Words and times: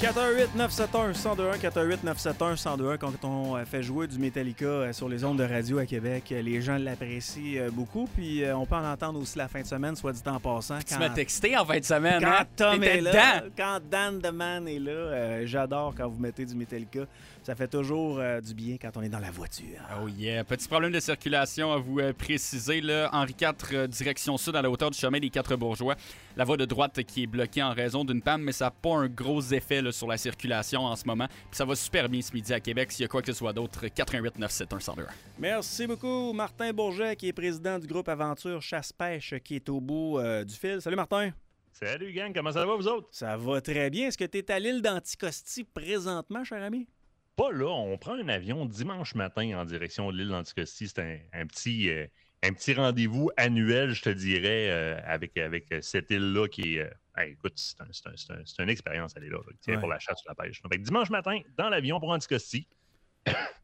418-971-1021, 0.00 1.58
418-971-1021, 1.58 2.98
quand 2.98 3.24
on 3.24 3.56
euh, 3.56 3.64
fait 3.64 3.82
jouer 3.82 4.06
du 4.06 4.16
Metallica 4.16 4.64
euh, 4.64 4.92
sur 4.92 5.08
les 5.08 5.24
ondes 5.24 5.38
de 5.38 5.42
radio 5.42 5.78
à 5.78 5.86
Québec, 5.86 6.30
euh, 6.30 6.40
les 6.40 6.62
gens 6.62 6.78
l'apprécient 6.78 7.68
beaucoup. 7.72 8.08
Puis 8.14 8.44
on 8.54 8.64
peut 8.64 8.76
en 8.76 8.92
entendre 8.92 9.20
aussi 9.20 9.36
la 9.36 9.48
fin 9.48 9.60
de 9.60 9.66
semaine, 9.66 9.96
soit 9.96 10.12
dit 10.12 10.22
en 10.26 10.38
passant. 10.38 10.78
Tu 10.86 10.96
m'as 10.96 11.08
texté 11.10 11.56
en 11.56 11.64
fin 11.64 11.80
de 11.80 11.84
semaine. 11.84 12.20
Quand 12.22 12.30
hein? 12.30 12.46
Tom 12.54 12.82
est 12.84 13.00
là, 13.00 13.10
dedans. 13.40 13.52
quand 13.56 13.80
Dan 13.90 14.20
the 14.22 14.32
Man 14.32 14.68
est 14.68 14.78
là, 14.78 15.44
j'adore 15.46 15.92
quand 15.96 16.08
vous 16.08 16.20
mettez 16.20 16.44
du 16.44 16.54
Metallica. 16.54 17.00
Ça 17.48 17.54
fait 17.54 17.68
toujours 17.68 18.20
du 18.42 18.52
bien 18.52 18.76
quand 18.76 18.94
on 18.96 19.02
est 19.02 19.08
dans 19.08 19.20
la 19.20 19.30
voiture. 19.30 19.80
Oh 20.02 20.06
yeah. 20.06 20.44
Petit 20.44 20.68
problème 20.68 20.92
de 20.92 21.00
circulation 21.00 21.72
à 21.72 21.78
vous 21.78 21.98
euh, 21.98 22.12
préciser. 22.12 22.82
Là. 22.82 23.08
Henri 23.10 23.34
IV, 23.40 23.52
euh, 23.72 23.86
direction 23.86 24.36
sud, 24.36 24.54
à 24.54 24.60
la 24.60 24.70
hauteur 24.70 24.90
du 24.90 24.98
chemin 24.98 25.18
des 25.18 25.30
Quatre 25.30 25.56
Bourgeois. 25.56 25.96
La 26.36 26.44
voie 26.44 26.58
de 26.58 26.66
droite 26.66 27.02
qui 27.04 27.22
est 27.22 27.26
bloquée 27.26 27.62
en 27.62 27.72
raison 27.72 28.04
d'une 28.04 28.20
panne, 28.20 28.42
mais 28.42 28.52
ça 28.52 28.66
n'a 28.66 28.70
pas 28.70 28.96
un 28.96 29.08
gros 29.08 29.40
effet 29.40 29.80
là, 29.80 29.92
sur 29.92 30.06
la 30.08 30.18
circulation 30.18 30.82
en 30.84 30.94
ce 30.94 31.06
moment. 31.06 31.26
Puis 31.26 31.56
ça 31.56 31.64
va 31.64 31.74
super 31.74 32.10
bien 32.10 32.20
ce 32.20 32.34
midi 32.34 32.52
à 32.52 32.60
Québec. 32.60 32.92
S'il 32.92 33.04
y 33.04 33.06
a 33.06 33.08
quoi 33.08 33.22
que 33.22 33.32
ce 33.32 33.38
soit 33.38 33.54
d'autre, 33.54 33.88
88 33.88 34.38
971 34.38 34.82
102. 34.82 35.06
Merci 35.38 35.86
beaucoup, 35.86 36.34
Martin 36.34 36.70
Bourget, 36.74 37.16
qui 37.16 37.28
est 37.28 37.32
président 37.32 37.78
du 37.78 37.86
groupe 37.86 38.10
Aventure 38.10 38.60
Chasse-Pêche, 38.60 39.36
qui 39.42 39.54
est 39.54 39.70
au 39.70 39.80
bout 39.80 40.18
euh, 40.18 40.44
du 40.44 40.54
fil. 40.54 40.82
Salut, 40.82 40.96
Martin. 40.96 41.30
Salut, 41.72 42.12
gang. 42.12 42.30
Comment 42.34 42.52
ça 42.52 42.66
va, 42.66 42.76
vous 42.76 42.88
autres? 42.88 43.08
Ça 43.10 43.38
va 43.38 43.62
très 43.62 43.88
bien. 43.88 44.08
Est-ce 44.08 44.18
que 44.18 44.24
tu 44.26 44.36
es 44.36 44.50
à 44.50 44.58
l'île 44.58 44.82
d'Anticosti 44.82 45.64
présentement, 45.64 46.44
cher 46.44 46.62
ami? 46.62 46.86
Pas 47.38 47.52
là. 47.52 47.66
On 47.68 47.96
prend 47.96 48.14
un 48.14 48.28
avion 48.28 48.66
dimanche 48.66 49.14
matin 49.14 49.56
en 49.58 49.64
direction 49.64 50.12
de 50.12 50.18
l'île 50.18 50.28
d'Anticosti. 50.28 50.88
C'est 50.88 50.98
un, 51.00 51.16
un 51.32 51.46
petit, 51.46 51.88
euh, 51.88 52.06
un 52.42 52.52
petit 52.52 52.74
rendez-vous 52.74 53.30
annuel, 53.38 53.94
je 53.94 54.02
te 54.02 54.10
dirais, 54.10 54.68
euh, 54.70 55.00
avec, 55.06 55.36
avec 55.38 55.66
cette 55.80 56.10
île-là 56.10 56.48
qui 56.48 56.74
est. 56.76 56.80
euh, 56.80 56.90
hey, 57.16 57.32
écoute, 57.32 57.54
c'est 57.56 57.80
un- 57.80 57.86
c'est 57.92 58.08
un- 58.08 58.16
c'est 58.16 58.32
un- 58.32 58.42
c'est 58.44 58.62
une 58.62 58.68
expérience, 58.68 59.14
elle 59.16 59.24
est 59.24 59.30
là. 59.30 59.38
là, 59.38 59.52
tiens, 59.60 59.74
Ouais. 59.74 59.80
pour 59.80 59.88
la 59.88 59.98
chasse 59.98 60.20
ou 60.24 60.28
la 60.28 60.34
pêche. 60.34 60.60
Fait 60.70 60.76
que 60.78 60.82
dimanche 60.82 61.08
matin, 61.10 61.40
dans 61.56 61.68
l'avion 61.70 61.98
pour 62.00 62.10
Anticosti. 62.10 62.66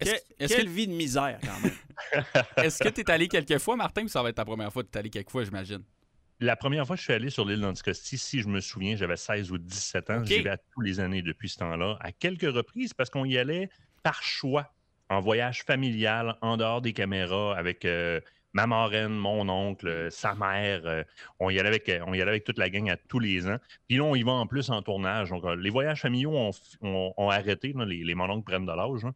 Est-ce 0.00 0.10
Que- 0.12 0.18
est-ce 0.38 0.56
quelle 0.56 0.64
que 0.66 0.70
vie 0.70 0.86
de 0.88 0.92
misère, 0.92 1.38
quand 1.42 1.60
même. 1.62 1.72
est-ce 2.58 2.82
que 2.82 2.88
tu 2.88 3.00
es 3.00 3.10
allé 3.10 3.28
quelques 3.28 3.58
fois, 3.58 3.76
Martin, 3.76 4.04
ou 4.04 4.08
ça 4.08 4.22
va 4.22 4.28
être 4.28 4.36
ta 4.36 4.44
première 4.44 4.72
fois 4.72 4.82
que 4.84 4.88
tu 4.88 4.96
es 4.96 5.00
allé 5.00 5.10
quelques 5.10 5.30
fois, 5.30 5.44
j'imagine? 5.44 5.82
La 6.40 6.56
première 6.56 6.86
fois 6.86 6.96
que 6.96 7.00
je 7.00 7.04
suis 7.04 7.12
allé 7.12 7.30
sur 7.30 7.44
l'île 7.44 7.60
d'Anticosti, 7.60 8.18
si 8.18 8.40
je 8.40 8.48
me 8.48 8.60
souviens, 8.60 8.96
j'avais 8.96 9.16
16 9.16 9.52
ou 9.52 9.58
17 9.58 10.10
ans. 10.10 10.24
J'y 10.24 10.42
vais 10.42 10.50
à 10.50 10.56
tous 10.56 10.80
les 10.80 11.00
années 11.00 11.22
depuis 11.22 11.48
ce 11.48 11.58
temps-là, 11.58 11.96
à 12.00 12.12
quelques 12.12 12.52
reprises, 12.52 12.92
parce 12.92 13.08
qu'on 13.10 13.24
y 13.24 13.38
allait 13.38 13.70
par 14.02 14.22
choix, 14.22 14.72
en 15.08 15.20
voyage 15.20 15.62
familial, 15.62 16.36
en 16.40 16.56
dehors 16.56 16.80
des 16.80 16.92
caméras, 16.92 17.56
avec 17.56 17.84
euh, 17.84 18.20
ma 18.54 18.66
marraine, 18.66 19.12
mon 19.12 19.46
oncle, 19.50 19.86
euh, 19.88 20.08
sa 20.10 20.34
mère. 20.34 20.86
euh, 20.86 21.02
on, 21.40 21.50
y 21.50 21.58
allait 21.58 21.68
avec, 21.68 21.88
euh, 21.90 22.00
on 22.06 22.14
y 22.14 22.20
allait 22.22 22.30
avec 22.30 22.44
toute 22.44 22.56
la 22.58 22.70
gang 22.70 22.88
à 22.88 22.96
tous 22.96 23.18
les 23.18 23.46
ans. 23.46 23.58
Puis 23.88 23.98
là, 23.98 24.04
on 24.04 24.14
y 24.14 24.22
va 24.22 24.32
en 24.32 24.46
plus 24.46 24.70
en 24.70 24.80
tournage. 24.80 25.28
Donc, 25.30 25.44
les 25.58 25.68
voyages 25.70 26.00
familiaux 26.00 26.30
ont, 26.30 26.50
f- 26.50 26.76
ont- 26.80 27.12
ont 27.16 27.28
arrêté. 27.30 27.72
là, 27.76 27.84
les, 27.84 28.02
les 28.02 28.14
mononcles 28.14 28.44
prennent 28.44 28.64
de 28.64 28.72
l'âge. 28.72 29.04
hein. 29.04 29.14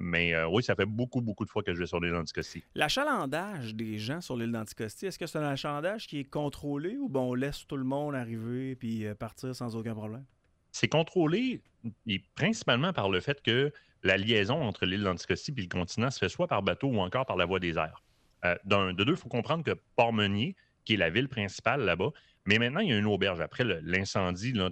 Mais 0.00 0.34
oui, 0.44 0.62
ça 0.62 0.74
fait 0.74 0.84
beaucoup, 0.86 1.20
beaucoup 1.22 1.44
de 1.44 1.50
fois 1.50 1.62
que 1.62 1.72
je 1.74 1.78
vais 1.78 1.86
sur 1.86 2.00
l'île 2.00 2.12
d'Anticosti. 2.12 2.62
L'achalandage 2.74 3.74
des 3.74 3.98
gens 3.98 4.20
sur 4.20 4.36
l'île 4.36 4.52
d'Anticosti, 4.52 5.06
est-ce 5.06 5.18
que 5.18 5.26
c'est 5.26 5.38
un 5.38 5.48
achalandage 5.48 6.06
qui 6.06 6.18
est 6.20 6.24
contrôlé 6.24 6.96
ou 6.96 7.08
bon, 7.08 7.30
on 7.30 7.34
laisse 7.34 7.66
tout 7.66 7.76
le 7.76 7.84
monde 7.84 8.14
arriver 8.14 8.74
puis 8.76 9.04
partir 9.18 9.54
sans 9.54 9.74
aucun 9.76 9.94
problème? 9.94 10.24
c'est 10.72 10.88
contrôlé 10.88 11.62
et 12.06 12.18
principalement 12.34 12.92
par 12.92 13.08
le 13.08 13.20
fait 13.20 13.40
que 13.42 13.72
la 14.02 14.18
liaison 14.18 14.60
entre 14.62 14.84
l'île 14.84 15.04
d'Anticosti 15.04 15.54
et 15.56 15.62
le 15.62 15.68
continent 15.68 16.10
se 16.10 16.18
fait 16.18 16.28
soit 16.28 16.48
par 16.48 16.62
bateau 16.62 16.88
ou 16.88 16.98
encore 16.98 17.24
par 17.24 17.36
la 17.36 17.46
voie 17.46 17.60
des 17.60 17.78
airs. 17.78 18.02
Euh, 18.46 18.92
de 18.94 19.04
deux, 19.04 19.12
il 19.12 19.18
faut 19.18 19.28
comprendre 19.28 19.64
que 19.64 19.72
Port-Meunier, 19.96 20.56
qui 20.84 20.94
est 20.94 20.96
la 20.96 21.10
ville 21.10 21.28
principale 21.28 21.82
là-bas, 21.82 22.10
mais 22.46 22.58
maintenant, 22.58 22.80
il 22.80 22.90
y 22.90 22.92
a 22.92 22.98
une 22.98 23.06
auberge. 23.06 23.40
Après 23.40 23.64
l'incendie 23.82 24.52
de, 24.52 24.70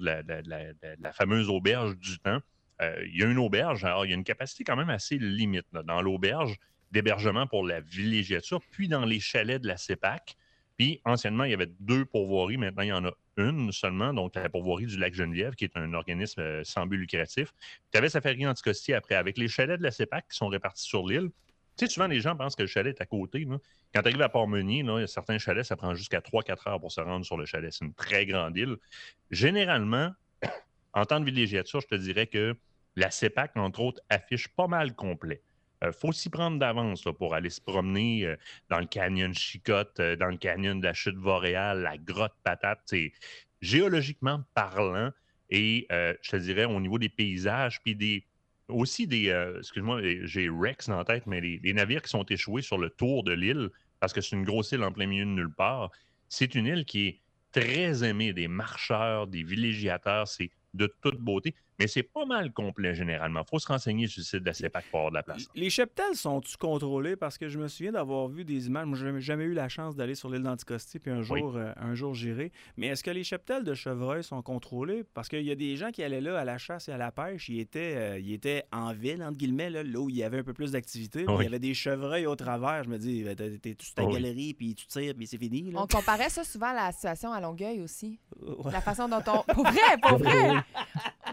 la, 1.01 1.13
fameuse 1.13 1.49
auberge 1.49 1.97
du 1.97 2.19
temps, 2.21 2.41
euh, 2.83 3.05
il 3.07 3.21
y 3.21 3.25
a 3.25 3.27
une 3.27 3.39
auberge. 3.39 3.85
Alors, 3.85 4.07
il 4.07 4.11
y 4.11 4.13
a 4.13 4.17
une 4.17 4.25
capacité 4.25 4.65
quand 4.65 4.77
même 4.77 4.91
assez 4.91 5.19
limite 5.19 5.67
dans 5.73 6.01
l'auberge 6.01 6.57
d'hébergement 6.93 7.47
pour 7.47 7.67
la 7.67 7.81
villégiature, 7.81 8.61
puis 8.71 8.89
dans 8.89 9.05
les 9.05 9.19
chalets 9.19 9.61
de 9.61 9.67
la 9.67 9.77
CEPAC. 9.77 10.37
Puis, 10.79 11.01
anciennement, 11.05 11.45
il 11.45 11.51
y 11.51 11.55
avait 11.55 11.71
deux 11.81 12.05
pourvoiries. 12.05 12.57
Maintenant, 12.57 12.83
il 12.83 12.89
y 12.89 12.93
en 12.93 13.05
a 13.05 13.13
une 13.37 13.73
seulement, 13.73 14.13
donc 14.13 14.35
la 14.37 14.49
pourvoirie 14.49 14.87
du 14.87 14.97
lac 14.97 15.15
Geneviève, 15.15 15.55
qui 15.55 15.65
est 15.65 15.77
un 15.77 15.93
organisme 15.93 16.41
euh, 16.41 16.65
sans 16.65 16.87
but 16.87 16.97
lucratif. 16.97 17.53
Tu 17.93 17.99
avais 17.99 18.09
Safari 18.09 18.47
Anticosti 18.47 18.93
après, 18.93 19.17
avec 19.17 19.39
les 19.39 19.49
chalets 19.49 19.79
de 19.79 19.83
la 19.83 19.91
CEPAC 19.91 20.29
qui 20.31 20.37
sont 20.37 20.49
répartis 20.49 20.85
sur 20.85 21.07
l'île. 21.07 21.31
Tu 21.77 21.87
sais, 21.87 21.93
souvent, 21.93 22.07
les 22.07 22.21
gens 22.21 22.37
pensent 22.37 22.55
que 22.55 22.63
le 22.63 22.69
chalet 22.69 22.97
est 22.97 23.03
à 23.03 23.07
côté. 23.07 23.47
Quand 23.93 24.03
tu 24.03 24.09
arrives 24.09 24.23
à 24.23 24.29
Port-Meunier, 24.29 24.83
là, 24.83 25.07
certains 25.07 25.39
chalets, 25.39 25.65
ça 25.65 25.77
prend 25.77 25.95
jusqu'à 25.95 26.21
3-4 26.21 26.69
heures 26.69 26.81
pour 26.81 26.93
se 26.93 27.01
rendre 27.01 27.25
sur 27.25 27.37
le 27.37 27.47
chalet. 27.47 27.73
C'est 27.73 27.85
une 27.85 27.95
très 27.95 28.27
grande 28.27 28.57
île. 28.57 28.77
Généralement, 29.31 30.13
en 30.93 31.05
temps 31.05 31.19
de 31.19 31.25
villégiature, 31.25 31.81
je 31.81 31.89
te 31.89 31.95
dirais 31.97 32.29
que 32.29 32.57
la 32.97 33.11
CEPAC, 33.11 33.57
entre 33.57 33.81
autres, 33.81 34.01
affiche 34.09 34.49
pas 34.49 34.69
mal 34.69 34.95
complet. 34.95 35.43
Il 35.83 35.93
faut 35.93 36.13
s'y 36.13 36.31
prendre 36.31 36.59
d'avance 36.59 37.03
pour 37.19 37.35
aller 37.35 37.51
se 37.51 37.61
promener 37.61 38.25
euh, 38.25 38.37
dans 38.71 38.79
le 38.79 38.87
canyon 38.87 39.35
Chicotte, 39.35 40.01
euh, 40.01 40.17
dans 40.17 40.29
le 40.29 40.37
canyon 40.37 40.81
de 40.81 40.85
la 40.87 40.95
chute 40.95 41.17
Boréale, 41.17 41.83
la 41.83 41.99
grotte 41.99 42.35
Patate. 42.43 42.81
C'est 42.87 43.13
géologiquement 43.61 44.43
parlant 44.55 45.11
et 45.51 45.87
euh, 45.93 46.15
je 46.23 46.31
te 46.31 46.37
dirais 46.37 46.65
au 46.65 46.81
niveau 46.81 46.99
des 46.99 47.09
paysages, 47.09 47.81
puis 47.83 47.95
des 47.95 48.25
aussi 48.69 49.07
des, 49.07 49.29
euh, 49.29 49.59
excuse-moi, 49.59 50.01
j'ai 50.25 50.49
Rex 50.49 50.89
la 50.89 51.05
tête, 51.05 51.27
mais 51.27 51.41
les, 51.41 51.61
les 51.63 51.73
navires 51.73 52.03
qui 52.03 52.11
sont 52.11 52.25
échoués 52.25 52.63
sur 52.63 52.79
le 52.79 52.91
tour 52.91 53.25
de 53.25 53.33
l'île, 53.33 53.71
parce 54.01 54.13
que 54.13 54.21
c'est 54.21 54.37
une 54.37 54.45
grosse 54.45 54.73
île 54.73 54.83
en 54.83 54.93
plein 54.93 55.07
milieu 55.07 55.25
de 55.25 55.31
nulle 55.31 55.55
part, 55.55 55.91
c'est 56.29 56.55
une 56.55 56.67
île 56.67 56.85
qui 56.85 57.07
est 57.07 57.21
très 57.53 58.05
aimée 58.05 58.33
des 58.33 58.49
marcheurs, 58.49 59.27
des 59.27 59.43
villégiateurs, 59.43 60.29
c'est 60.29 60.51
de 60.75 60.93
toute 61.03 61.19
beauté, 61.21 61.55
mais 61.79 61.87
c'est 61.87 62.03
pas 62.03 62.25
mal 62.25 62.53
complet 62.53 62.95
généralement. 62.95 63.41
Il 63.47 63.49
faut 63.51 63.59
se 63.59 63.67
renseigner 63.69 64.07
sur 64.07 64.21
le 64.21 64.25
site 64.25 64.41
de 64.41 64.47
la 64.47 64.55
CEPAC 64.55 64.85
pour 64.91 65.01
avoir 65.01 65.11
de 65.13 65.17
la 65.17 65.23
place. 65.23 65.49
Les 65.55 65.71
cheptels 65.71 66.15
sont-ils 66.15 66.57
contrôlés? 66.57 67.17
Parce 67.17 67.39
que 67.39 67.49
je 67.49 67.59
me 67.59 67.69
souviens 67.69 67.93
d'avoir 67.93 68.29
vu 68.29 68.45
des 68.45 68.67
images. 68.67 68.87
Moi, 68.87 68.97
j'ai 68.99 69.05
jamais- 69.07 69.21
jamais 69.21 69.45
eu 69.45 69.53
la 69.55 69.69
chance 69.69 69.97
d'aller 69.97 70.15
sur 70.15 70.29
l'île 70.31 70.43
d'Anticosti, 70.43 70.99
puis 70.99 71.11
un 71.11 71.19
Oui. 71.19 71.25
jour, 71.41 71.57
euh, 71.57 71.73
un 71.77 71.95
jour 71.95 72.15
j'irai. 72.15 72.53
Mais 72.77 72.89
est-ce 72.89 73.03
que 73.03 73.11
les 73.11 73.25
cheptels 73.25 73.65
de 73.65 73.75
chevreuil 73.75 74.23
sont 74.23 74.43
contrôlés? 74.43 75.05
Parce 75.15 75.29
qu'il 75.29 75.43
y 75.43 75.51
a 75.51 75.55
des 75.57 75.77
gens 75.77 75.91
qui 75.91 76.03
allaient 76.03 76.21
là 76.21 76.39
à 76.39 76.45
la 76.45 76.59
chasse 76.59 76.89
et 76.89 76.93
à 76.93 76.97
la 76.97 77.11
pêche. 77.13 77.49
Ils 77.49 77.61
étaient, 77.61 77.95
euh, 77.97 78.19
ils 78.19 78.33
étaient 78.33 78.65
en 78.73 78.93
ville, 78.93 79.23
entre 79.23 79.37
guillemets, 79.37 79.71
là, 79.71 79.83
là 79.83 79.99
où 80.01 80.09
il 80.11 80.17
y 80.17 80.23
avait 80.23 80.39
un 80.39 80.45
peu 80.45 80.53
plus 80.55 80.73
d'activité. 80.73 81.23
Il 81.29 81.31
Oui. 81.31 81.45
y 81.45 81.47
avait 81.47 81.59
des 81.59 81.75
chevreuils 81.75 82.27
au 82.27 82.37
travers. 82.37 82.85
Je 82.85 82.89
me 82.91 82.99
dis, 82.99 83.25
ben, 83.25 83.35
t'es 83.37 83.77
sur 83.81 83.95
ta 83.95 84.05
Oui. 84.05 84.15
galerie, 84.15 84.55
puis 84.55 84.75
tu 84.75 84.87
tires, 84.87 85.15
puis 85.15 85.27
c'est 85.27 85.39
fini. 85.39 85.71
là? 85.71 85.81
On 85.83 85.87
comparait 85.87 86.29
ça 86.31 86.45
souvent 86.45 86.69
à 86.69 86.75
la 86.75 86.93
situation 86.93 87.33
à 87.33 87.41
Longueuil 87.41 87.81
aussi. 87.81 88.19
Ouais. 88.65 88.71
La 88.73 88.81
façon 88.81 89.09
dont 89.09 89.23
on. 89.27 89.43
Pour 89.55 89.65
vrai, 89.65 89.81
pour 90.03 90.19
vrai! 90.19 90.53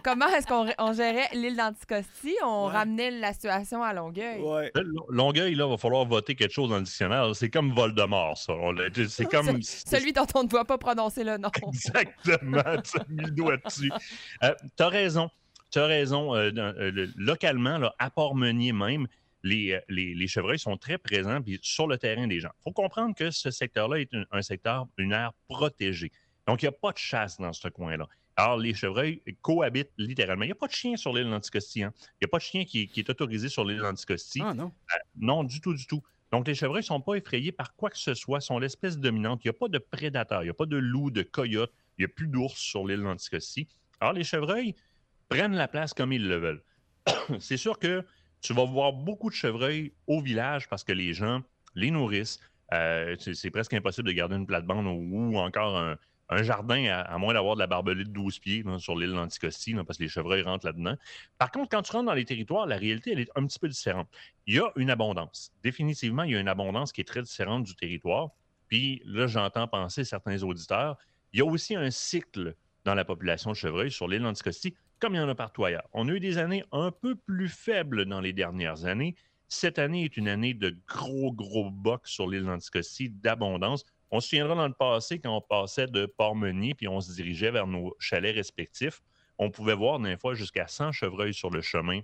Comment 0.04 0.28
est-ce 0.30 0.48
qu'on 0.48 0.68
on 0.80 0.94
gérait 0.94 1.28
l'île 1.34 1.56
d'Anticosti? 1.56 2.36
On 2.44 2.68
Ouais. 2.68 2.74
ramenait 2.74 3.12
la 3.12 3.34
situation 3.34 3.84
à 3.84 3.94
Longueuil. 3.94 4.40
Ouais. 4.42 4.72
Longueuil, 5.10 5.56
là, 5.56 5.68
va 5.68 5.78
falloir 5.78 6.06
voter 6.06 6.36
quelque 6.36 6.52
chose 6.54 6.70
dans 6.70 6.78
le 6.78 6.84
dictionnaire. 6.84 7.36
C'est 7.36 7.50
comme 7.50 7.74
Voldemort, 7.74 8.38
ça. 8.38 8.54
C'est 9.08 9.26
comme. 9.32 9.62
Ce- 9.62 9.84
Celui 9.88 10.14
dont 10.14 10.26
on 10.36 10.44
ne 10.44 10.48
doit 10.48 10.66
pas 10.66 10.78
prononcer 10.78 11.24
le 11.24 11.38
nom. 11.38 11.50
Exactement, 11.96 12.64
tu 12.84 13.00
as 13.00 13.06
mis 13.10 13.24
le 13.26 13.32
doigt 13.32 13.58
dessus. 13.58 13.92
Euh, 14.44 14.54
tu 14.78 14.84
as 14.84 14.90
raison. 14.90 15.30
Tu 15.72 15.80
as 15.80 15.86
raison. 15.86 16.36
euh, 16.36 16.52
euh, 16.58 16.92
le- 16.92 17.10
localement, 17.16 17.78
là, 17.78 17.94
à 18.00 18.10
Port-Meunier 18.10 18.74
même, 18.74 19.08
les, 19.44 19.72
euh, 19.74 19.80
les, 19.90 20.14
les 20.14 20.28
chevreuils 20.28 20.60
sont 20.60 20.78
très 20.78 20.98
présents 20.98 21.42
puis 21.42 21.60
sur 21.64 21.88
le 21.88 21.98
terrain 21.98 22.28
des 22.28 22.40
gens. 22.40 22.52
Il 22.60 22.64
faut 22.64 22.72
comprendre 22.72 23.16
que 23.16 23.32
ce 23.32 23.50
secteur-là 23.52 23.98
est 24.00 24.14
un, 24.14 24.24
un 24.32 24.42
secteur, 24.42 24.88
une 24.98 25.14
aire 25.14 25.32
protégée. 25.48 26.12
Donc, 26.48 26.62
il 26.62 26.66
n'y 26.66 26.70
a 26.70 26.74
pas 26.74 26.92
de 26.92 26.98
chasse 26.98 27.38
dans 27.40 27.54
ce 27.54 27.68
coin-là. 27.68 28.08
Alors, 28.38 28.58
les 28.58 28.74
chevreuils 28.74 29.22
cohabitent 29.42 29.92
littéralement. 29.98 30.44
Il 30.44 30.48
n'y 30.48 30.52
a 30.54 30.56
pas 30.56 30.68
de 30.68 30.72
chien 30.74 30.96
sur 30.96 31.14
l'île 31.14 31.30
d'Anticosti. 31.30 31.84
hein. 31.84 31.94
Il 32.00 32.24
n'y 32.24 32.26
a 32.26 32.28
pas 32.30 32.38
de 32.38 32.44
chien 32.44 32.66
qui, 32.66 32.88
qui 32.88 33.00
est 33.02 33.10
autorisé 33.10 33.50
sur 33.50 33.66
l'île 33.66 33.80
d'Anticosti. 33.80 34.42
Ah 34.44 34.54
non. 34.54 34.72
Non, 35.18 35.44
du 35.44 35.60
tout, 35.62 35.74
du 35.74 35.86
tout. 35.86 36.02
Donc, 36.32 36.48
les 36.48 36.56
chevreuils 36.56 36.80
ne 36.82 36.86
sont 36.86 37.02
pas 37.02 37.16
effrayés 37.16 37.52
par 37.52 37.76
quoi 37.76 37.90
que 37.90 37.98
ce 37.98 38.14
soit, 38.14 38.40
sont 38.40 38.58
l'espèce 38.58 38.98
dominante. 38.98 39.42
Il 39.44 39.48
n'y 39.48 39.56
a 39.56 39.60
pas 39.60 39.68
de 39.68 39.78
prédateurs, 39.78 40.42
il 40.44 40.46
n'y 40.46 40.50
a 40.52 40.54
pas 40.56 40.66
de 40.66 40.78
loups, 40.78 41.12
de 41.12 41.24
coyotes, 41.24 41.74
il 41.98 42.02
n'y 42.02 42.06
a 42.06 42.14
plus 42.14 42.28
d'ours 42.28 42.56
sur 42.58 42.88
l'île 42.88 43.02
d'Anticosti. 43.04 43.68
Alors, 44.00 44.14
les 44.14 44.24
chevreuils 44.24 44.76
prennent 45.30 45.56
la 45.56 45.68
place 45.68 45.94
comme 45.94 46.14
ils 46.14 46.26
le 46.28 46.38
veulent. 46.38 46.64
C'est 47.40 47.58
sûr 47.58 47.80
que 47.80 48.06
tu 48.42 48.54
vas 48.54 48.66
voir 48.66 48.94
beaucoup 48.94 49.30
de 49.30 49.36
chevreuils 49.36 49.94
au 50.08 50.22
village 50.22 50.68
parce 50.70 50.84
que 50.84 50.94
les 50.94 51.14
gens 51.14 51.42
les 51.76 51.92
nourrissent. 51.92 52.40
Euh, 52.74 53.16
c'est 53.20 53.34
c'est 53.34 53.52
presque 53.52 53.74
impossible 53.74 54.08
de 54.08 54.14
garder 54.14 54.36
une 54.38 54.48
plate-bande 54.48 54.86
ou, 54.88 55.34
ou 55.34 55.38
encore 55.38 55.78
un, 55.78 55.98
un 56.32 56.44
jardin, 56.44 56.86
à, 56.86 57.18
moins 57.18 57.34
d'avoir 57.34 57.56
de 57.56 57.60
la 57.60 57.68
barbelée 57.68 58.06
de 58.06 58.10
12 58.10 58.40
pieds 58.40 58.64
sur 58.80 58.98
l'île 58.98 59.12
d'Anticosti, 59.12 59.76
parce 59.86 59.98
que 59.98 60.04
les 60.04 60.10
chevreuils 60.10 60.44
rentrent 60.44 60.66
là-dedans. 60.66 60.96
Par 61.38 61.52
contre, 61.52 61.70
quand 61.70 61.82
tu 61.82 61.92
rentres 61.92 62.06
dans 62.06 62.14
les 62.14 62.24
territoires, 62.24 62.66
la 62.66 62.78
réalité, 62.78 63.12
elle 63.12 63.20
est 63.20 63.32
un 63.36 63.46
petit 63.46 63.60
peu 63.60 63.68
différente. 63.68 64.08
Il 64.48 64.56
y 64.56 64.60
a 64.60 64.72
une 64.78 64.90
abondance. 64.90 65.52
Définitivement, 65.62 66.24
il 66.24 66.32
y 66.32 66.36
a 66.36 66.40
une 66.40 66.48
abondance 66.48 66.94
qui 66.94 67.02
est 67.02 67.06
très 67.06 67.22
différente 67.22 67.64
du 67.64 67.76
territoire. 67.76 68.30
Puis 68.70 69.02
là, 69.06 69.28
j'entends 69.28 69.68
penser 69.68 70.06
certains 70.06 70.42
auditeurs, 70.42 70.98
il 71.34 71.40
y 71.40 71.42
a 71.42 71.46
aussi 71.46 71.76
un 71.76 71.92
cycle 71.92 72.56
dans 72.86 72.96
la 72.96 73.04
population 73.04 73.52
de 73.52 73.56
chevreuils 73.56 73.92
sur 73.92 74.08
l'île 74.08 74.22
d'Anticosti, 74.22 74.74
comme 75.00 75.16
il 75.16 75.18
y 75.18 75.22
en 75.22 75.30
a 75.30 75.36
partout 75.36 75.66
ailleurs. 75.66 75.88
On 75.92 76.08
a 76.08 76.14
eu 76.14 76.22
des 76.22 76.38
années 76.38 76.64
un 76.72 76.92
peu 76.92 77.16
plus 77.16 77.50
faibles 77.50 78.06
dans 78.06 78.22
les 78.22 78.32
dernières 78.32 78.86
années. 78.86 79.16
Cette 79.50 79.80
année 79.80 80.06
est 80.06 80.16
une 80.16 80.30
année 80.30 80.54
de 80.54 80.78
gros, 80.88 81.34
gros 81.34 81.70
box 81.70 82.10
sur 82.10 82.30
l'île 82.30 82.46
d'Anticosti, 82.46 83.10
d'abondance. 83.10 83.86
On 84.12 84.20
se 84.20 84.28
souviendra 84.28 84.56
dans 84.56 84.68
le 84.68 84.74
passé 84.74 85.20
quand 85.20 85.36
on 85.36 85.42
passait 85.42 85.88
de 85.88 86.06
Port-Meunier 86.06 86.74
puis 86.76 86.88
on 86.88 87.00
se 87.00 87.14
dirigeait 87.14 87.52
vers 87.52 87.68
nos 87.68 87.96
chalets 88.00 88.36
respectifs. 88.36 89.02
on 89.38 89.50
pouvait 89.50 89.74
voir 89.74 90.00
des 90.00 90.18
fois 90.18 90.34
jusqu'à 90.34 90.68
100 90.68 90.92
chevreuils 90.92 91.34
sur 91.34 91.50
le 91.50 91.62
chemin 91.62 92.02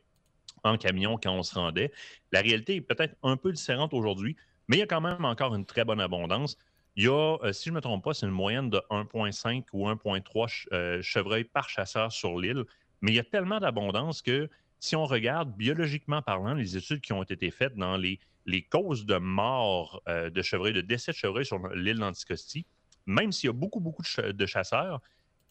en 0.64 0.78
camion 0.78 1.18
quand 1.22 1.32
on 1.32 1.44
se 1.44 1.56
rendait. 1.56 1.92
La 2.32 2.42
réalité 2.42 2.76
est 2.76 2.82
peut-être 2.82 3.16
un 3.24 3.38
peu 3.38 3.52
différente 3.52 3.94
aujourd'hui, 3.94 4.36
mais 4.68 4.78
il 4.78 4.80
y 4.80 4.84
a 4.84 4.88
quand 4.88 5.02
même 5.02 5.26
encore 5.26 5.54
une 5.54 5.66
très 5.66 5.86
bonne 5.86 6.00
abondance. 6.00 6.58
Il 6.96 7.04
y 7.04 7.08
a, 7.08 7.38
euh, 7.44 7.54
si 7.54 7.66
je 7.66 7.70
ne 7.70 7.76
me 7.76 7.82
trompe 7.82 8.04
pas, 8.04 8.14
c'est 8.14 8.26
une 8.26 8.32
moyenne 8.32 8.70
de 8.70 8.82
1,5 8.90 9.66
ou 9.74 9.88
1,3 9.88 10.66
euh, 10.74 11.02
chevreuils 11.02 11.44
par 11.44 11.70
chasseur 11.70 12.12
sur 12.12 12.40
l'île. 12.40 12.64
Mais 13.02 13.12
il 13.12 13.16
y 13.16 13.20
a 13.20 13.24
tellement 13.24 13.60
d'abondance 13.60 14.22
que 14.22 14.50
si 14.80 14.96
on 14.96 15.06
regarde 15.06 15.56
biologiquement 15.56 16.22
parlant 16.22 16.54
les 16.54 16.76
études 16.76 17.02
qui 17.02 17.14
ont 17.14 17.24
été 17.24 17.52
faites 17.52 17.76
dans 17.76 17.98
les, 17.98 18.20
les 18.48 18.64
causes 18.64 19.06
de 19.06 19.18
mort 19.18 20.02
euh, 20.08 20.30
de 20.30 20.42
chevreuils, 20.42 20.74
de 20.74 20.82
décès 20.82 21.12
de 21.12 21.18
chevreuils 21.18 21.46
sur 21.46 21.60
l'île 21.70 22.00
d'Anticosti, 22.00 22.66
même 23.06 23.32
s'il 23.32 23.48
y 23.48 23.50
a 23.50 23.54
beaucoup, 23.54 23.80
beaucoup 23.80 24.04
de, 24.18 24.46
chasseurs, 24.46 25.02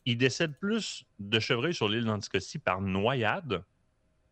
ils 0.05 0.19
décèdent 0.19 0.59
plus 0.59 1.05
de 1.19 1.39
chevreuils 1.39 1.75
sur 1.75 1.89
l'île 1.89 2.05
d'Anticosti 2.05 2.59
par 2.59 2.81
noyade 2.81 3.63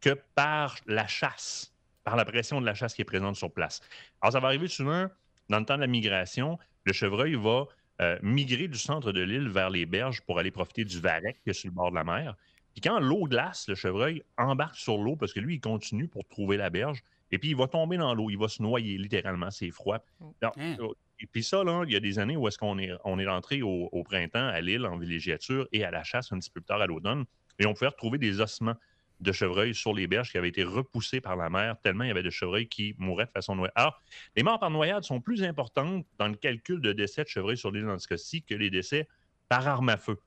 que 0.00 0.18
par 0.34 0.76
la 0.86 1.06
chasse, 1.06 1.74
par 2.04 2.16
la 2.16 2.24
pression 2.24 2.60
de 2.60 2.66
la 2.66 2.74
chasse 2.74 2.94
qui 2.94 3.02
est 3.02 3.06
présente 3.06 3.36
sur 3.36 3.52
place. 3.52 3.80
Alors, 4.20 4.32
ça 4.32 4.40
va 4.40 4.48
arriver 4.48 4.68
souvent 4.68 5.08
dans 5.48 5.58
le 5.58 5.64
temps 5.64 5.76
de 5.76 5.80
la 5.80 5.86
migration, 5.86 6.58
le 6.84 6.92
chevreuil 6.92 7.34
va 7.34 7.66
euh, 8.00 8.18
migrer 8.22 8.68
du 8.68 8.78
centre 8.78 9.12
de 9.12 9.20
l'île 9.20 9.48
vers 9.48 9.70
les 9.70 9.86
berges 9.86 10.22
pour 10.22 10.38
aller 10.38 10.50
profiter 10.50 10.84
du 10.84 11.00
varech 11.00 11.36
qui 11.42 11.50
est 11.50 11.54
sur 11.54 11.68
le 11.68 11.74
bord 11.74 11.90
de 11.90 11.96
la 11.96 12.04
mer. 12.04 12.34
Puis 12.72 12.80
quand 12.80 12.98
l'eau 12.98 13.24
glace, 13.24 13.68
le 13.68 13.74
chevreuil 13.74 14.22
embarque 14.36 14.76
sur 14.76 14.98
l'eau 14.98 15.16
parce 15.16 15.32
que 15.32 15.40
lui, 15.40 15.56
il 15.56 15.60
continue 15.60 16.08
pour 16.08 16.26
trouver 16.26 16.56
la 16.56 16.70
berge. 16.70 17.02
Et 17.34 17.38
puis, 17.38 17.48
il 17.48 17.56
va 17.56 17.66
tomber 17.66 17.96
dans 17.96 18.14
l'eau, 18.14 18.30
il 18.30 18.38
va 18.38 18.46
se 18.46 18.62
noyer 18.62 18.96
littéralement, 18.96 19.50
c'est 19.50 19.72
froid. 19.72 19.98
Hein? 20.20 20.52
euh, 20.56 20.88
et 21.18 21.26
puis 21.26 21.42
ça, 21.42 21.64
là, 21.64 21.82
il 21.84 21.92
y 21.92 21.96
a 21.96 22.00
des 22.00 22.20
années 22.20 22.36
où 22.36 22.46
est-ce 22.46 22.58
qu'on 22.58 22.78
est, 22.78 22.92
on 23.02 23.18
est 23.18 23.26
rentré 23.26 23.60
au, 23.60 24.04
printemps 24.04 24.46
à 24.46 24.60
l'île 24.60 24.86
en 24.86 24.96
villégiature 24.96 25.66
et 25.72 25.84
à 25.84 25.90
la 25.90 26.04
chasse 26.04 26.30
un 26.30 26.38
petit 26.38 26.48
peu 26.48 26.60
plus 26.60 26.66
tard 26.66 26.80
à 26.80 26.86
l'automne. 26.86 27.24
Et 27.58 27.66
on 27.66 27.74
pouvait 27.74 27.88
retrouver 27.88 28.18
des 28.18 28.40
ossements 28.40 28.76
de 29.18 29.32
chevreuils 29.32 29.74
sur 29.74 29.92
les 29.92 30.06
berges 30.06 30.30
qui 30.30 30.38
avaient 30.38 30.48
été 30.48 30.62
repoussés 30.62 31.20
par 31.20 31.34
la 31.34 31.50
mer, 31.50 31.76
tellement 31.82 32.04
il 32.04 32.08
y 32.08 32.10
avait 32.12 32.22
de 32.22 32.30
chevreuils 32.30 32.68
qui 32.68 32.94
mouraient 32.98 33.26
de 33.26 33.32
façon 33.32 33.56
noyade. 33.56 33.72
Alors, 33.74 34.00
les 34.36 34.44
morts 34.44 34.60
par 34.60 34.70
noyade 34.70 35.02
sont 35.02 35.20
plus 35.20 35.42
importantes 35.42 36.06
dans 36.18 36.28
le 36.28 36.36
calcul 36.36 36.80
de 36.80 36.92
décès 36.92 37.24
de 37.24 37.28
chevreuils 37.28 37.58
sur 37.58 37.72
l'île 37.72 37.86
d'Anticosti 37.86 38.44
que 38.44 38.54
les 38.54 38.70
décès 38.70 39.08
par 39.48 39.66
arme 39.66 39.88
à 39.88 39.96
feu. 39.96 40.20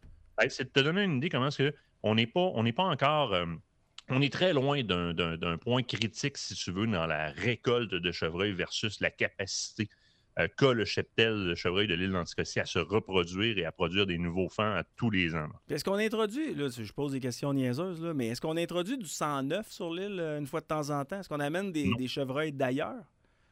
C'est 0.50 0.66
de 0.66 0.70
te 0.70 0.82
donner 0.82 1.04
une 1.04 1.18
idée 1.18 1.30
comment 1.30 1.48
est-ce 1.48 1.72
qu'on 2.02 2.16
n'est 2.16 2.28
pas, 2.28 2.52
on 2.54 2.64
n'est 2.64 2.74
pas 2.74 2.84
encore. 2.84 3.34
Euh, 3.34 3.46
on 4.10 4.22
est 4.22 4.32
très 4.32 4.54
loin 4.54 4.84
d'un 4.84 5.58
point 5.58 5.84
critique, 5.84 6.38
si 6.38 6.56
tu 6.56 6.72
veux, 6.72 6.88
dans 6.88 7.06
la 7.06 7.32
récolte 7.32 7.94
de 7.94 8.12
chevreuils 8.12 8.54
versus 8.54 9.00
la 9.02 9.10
capacité 9.10 9.90
euh, 10.40 10.48
qu'a 10.56 10.72
le 10.74 10.86
cheptel 10.86 11.46
de 11.46 11.56
chevreuil 11.56 11.88
de 11.88 11.96
l'île 11.96 12.12
d'Anticosti 12.12 12.60
à 12.60 12.66
se 12.66 12.78
reproduire 12.78 13.58
et 13.58 13.66
à 13.66 13.72
produire 13.72 14.06
des 14.06 14.20
nouveaux 14.20 14.50
fans 14.50 14.76
à 14.76 14.84
tous 14.84 15.10
les 15.10 15.36
ans. 15.36 15.48
Est-ce 15.68 15.84
qu'on 15.84 15.96
introduit, 15.96 16.54
là, 16.54 16.68
je 16.70 16.94
pose 16.94 17.14
des 17.14 17.20
questions 17.20 17.54
niaiseuses, 17.54 18.04
là, 18.04 18.14
mais 18.14 18.28
est-ce 18.28 18.42
qu'on 18.42 18.56
introduit 18.56 19.00
du 19.00 19.08
sang 19.08 19.42
neuf 19.42 19.72
sur 19.72 19.92
l'île 19.92 20.20
euh, 20.20 20.38
une 20.38 20.46
fois 20.46 20.62
de 20.62 20.68
temps 20.68 20.90
en 20.92 21.04
temps? 21.06 21.20
Est-ce 21.20 21.30
qu'on 21.30 21.40
amène 21.40 21.72
des, 21.72 22.08
chevreuils 22.08 22.54
d'ailleurs? 22.54 23.04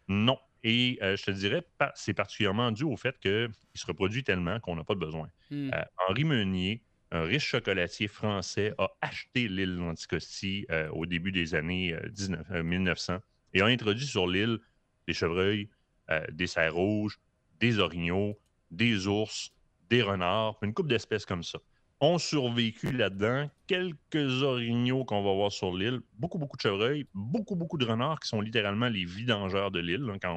Non. 0.08 0.38
Et 0.64 1.00
euh, 1.02 1.16
je 1.18 1.24
te 1.24 1.32
dirais, 1.32 1.66
c'est 1.96 2.14
particulièrement 2.14 2.72
dû 2.72 2.84
au 2.84 2.98
fait 2.98 3.20
qu'il 3.20 3.50
se 3.74 3.86
reproduit 3.88 4.24
tellement 4.24 4.60
qu'on 4.60 4.76
n'a 4.76 4.84
pas 4.84 4.94
de 4.94 5.00
besoin. 5.00 5.28
Hmm. 5.50 5.72
Henri 6.08 6.24
Meunier, 6.24 6.84
un 7.16 7.24
riche 7.24 7.48
chocolatier 7.48 8.08
français, 8.08 8.74
a 8.78 8.92
acheté 9.02 9.48
l'île 9.48 9.78
d'Anticosti 9.78 10.68
au 10.92 11.06
début 11.06 11.32
des 11.32 11.56
années 11.56 11.96
1900 12.52 13.20
et 13.54 13.62
a 13.62 13.66
introduit 13.66 14.06
sur 14.06 14.28
l'île 14.28 14.60
des 15.08 15.14
chevreuils, 15.14 15.70
euh, 16.12 16.24
des 16.32 16.48
cerfs 16.48 16.74
rouges, 16.74 17.20
des 17.60 17.80
orignaux, 17.80 18.38
des 18.70 19.08
ours, 19.08 19.52
des 19.90 20.02
renards, 20.02 20.58
une 20.62 20.74
couple 20.74 20.90
d'espèces 20.90 21.26
comme 21.26 21.44
ça. 21.44 21.60
ont 22.02 22.18
survécu 22.18 22.92
là-dedans 22.92 23.50
quelques 23.68 24.44
orignaux 24.44 25.06
qu'on 25.06 25.24
va 25.24 25.34
voir 25.34 25.52
sur 25.52 25.74
l'île, 25.74 26.02
beaucoup, 26.14 26.38
beaucoup 26.38 26.58
de 26.58 26.62
chevreuils, 26.62 27.08
beaucoup, 27.14 27.56
beaucoup 27.56 27.78
de 27.78 27.86
renards 27.86 28.20
qui 28.20 28.28
sont 28.28 28.42
littéralement 28.42 28.90
les 28.90 29.06
vidangeurs 29.06 29.72
de 29.72 29.80
l'île. 29.80 30.08
Hein, 30.12 30.18
quand 30.22 30.36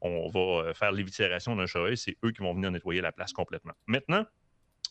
on, 0.00 0.28
va 0.28 0.40
euh, 0.40 0.74
faire 0.74 0.92
l'éviscération 0.92 1.54
d'un 1.54 1.66
chevreuil, 1.66 1.96
c'est 1.96 2.16
eux 2.24 2.32
qui 2.32 2.42
vont 2.42 2.52
venir 2.52 2.70
nettoyer 2.70 3.00
la 3.00 3.12
place 3.12 3.32
complètement. 3.32 3.72
Maintenant, 3.86 4.26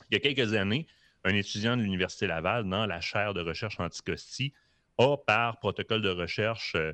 il 0.09 0.15
y 0.15 0.17
a 0.17 0.19
quelques 0.19 0.53
années, 0.53 0.87
un 1.23 1.33
étudiant 1.33 1.75
de 1.75 1.81
l'Université 1.81 2.27
Laval, 2.27 2.67
dans 2.69 2.85
la 2.85 3.01
chaire 3.01 3.33
de 3.33 3.41
recherche 3.41 3.79
anticosti, 3.79 4.53
a, 4.97 5.17
par 5.17 5.59
protocole 5.59 6.01
de 6.01 6.09
recherche 6.09 6.75
euh, 6.75 6.93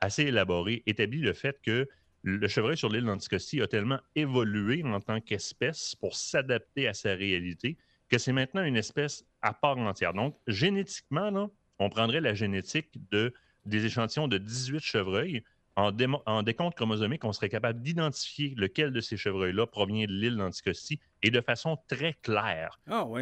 assez 0.00 0.24
élaboré, 0.24 0.82
établi 0.86 1.20
le 1.20 1.32
fait 1.32 1.60
que 1.62 1.88
le 2.22 2.48
chevreuil 2.48 2.76
sur 2.76 2.88
l'île 2.88 3.04
d'Anticosti 3.04 3.62
a 3.62 3.68
tellement 3.68 4.00
évolué 4.16 4.82
en 4.84 5.00
tant 5.00 5.20
qu'espèce 5.20 5.94
pour 5.94 6.16
s'adapter 6.16 6.88
à 6.88 6.94
sa 6.94 7.14
réalité 7.14 7.76
que 8.08 8.18
c'est 8.18 8.32
maintenant 8.32 8.64
une 8.64 8.76
espèce 8.76 9.24
à 9.42 9.52
part 9.52 9.78
entière. 9.78 10.14
Donc, 10.14 10.36
génétiquement, 10.46 11.50
on 11.78 11.90
prendrait 11.90 12.20
la 12.20 12.34
génétique 12.34 12.90
de, 13.10 13.32
des 13.66 13.84
échantillons 13.84 14.28
de 14.28 14.38
18 14.38 14.80
chevreuils. 14.80 15.44
En, 15.78 15.92
en 16.26 16.42
décompte 16.42 16.74
chromosomique, 16.74 17.24
on 17.24 17.32
serait 17.32 17.48
capable 17.48 17.80
d'identifier 17.80 18.52
lequel 18.56 18.90
de 18.90 19.00
ces 19.00 19.16
chevreuils-là 19.16 19.64
provient 19.64 20.06
de 20.06 20.12
l'île 20.12 20.36
d'Anticosti 20.36 20.98
et 21.22 21.30
de 21.30 21.40
façon 21.40 21.78
très 21.86 22.14
claire. 22.14 22.80
Ah, 22.88 23.06
ouais. 23.06 23.20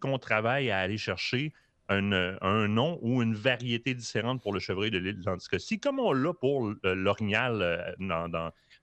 qu'on 0.00 0.18
travaille 0.18 0.72
à 0.72 0.80
aller 0.80 0.98
chercher 0.98 1.52
un, 1.88 2.68
nom 2.68 2.98
ou 3.02 3.22
une 3.22 3.34
variété 3.34 3.94
différente 3.94 4.42
pour 4.42 4.52
le 4.52 4.58
chevreuil 4.58 4.90
de 4.90 4.98
l'île 4.98 5.20
d'Anticosti, 5.20 5.78
comme 5.78 6.00
on 6.00 6.12
l'a 6.12 6.32
pour 6.32 6.72
l'orignal 6.82 7.62
euh, 7.62 7.92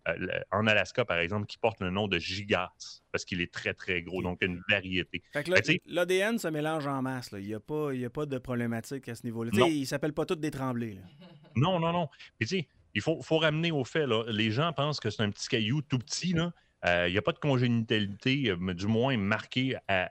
euh, 0.08 0.40
en 0.52 0.68
Alaska, 0.68 1.04
par 1.04 1.18
exemple, 1.18 1.46
qui 1.46 1.58
porte 1.58 1.82
le 1.82 1.90
nom 1.90 2.08
de 2.08 2.18
gigas, 2.20 2.72
parce 3.12 3.26
qu'il 3.26 3.42
est 3.42 3.52
très, 3.52 3.74
très 3.74 4.02
gros, 4.02 4.22
donc 4.22 4.42
une 4.42 4.62
variété. 4.70 5.22
L'ADN 5.86 6.38
se 6.38 6.48
mélange 6.48 6.88
en 6.88 7.02
masse. 7.02 7.32
Il 7.34 7.46
n'y 7.46 7.54
a, 7.54 7.60
pas, 7.60 7.92
a 7.92 8.10
pas 8.10 8.26
de 8.26 8.38
problématique 8.38 9.10
à 9.10 9.16
ce 9.16 9.26
niveau-là. 9.26 9.52
Ils 9.68 9.82
ne 9.82 9.86
s'appellent 9.86 10.14
pas 10.14 10.26
tous 10.26 10.36
des 10.36 10.52
tremblés. 10.52 11.00
Non, 11.56 11.80
non, 11.80 11.92
non. 11.92 12.08
Puis 12.38 12.48
tu 12.48 12.60
sais, 12.60 12.68
il 12.96 13.02
faut, 13.02 13.22
faut, 13.22 13.38
ramener 13.38 13.72
au 13.72 13.84
fait, 13.84 14.06
les 14.28 14.52
gens 14.52 14.74
pensent 14.74 15.00
que 15.00 15.10
c'est 15.10 15.24
un 15.24 15.30
petit 15.30 15.48
caillou 15.48 15.82
tout 15.82 16.00
petit. 16.00 16.36
Euh, 16.86 17.08
il 17.08 17.12
n'y 17.12 17.18
a 17.18 17.22
pas 17.22 17.34
de 17.34 17.40
congénitalité, 17.40 18.54
du 18.58 18.88
moins 18.88 19.18
marquée 19.18 19.76
à, 19.88 20.10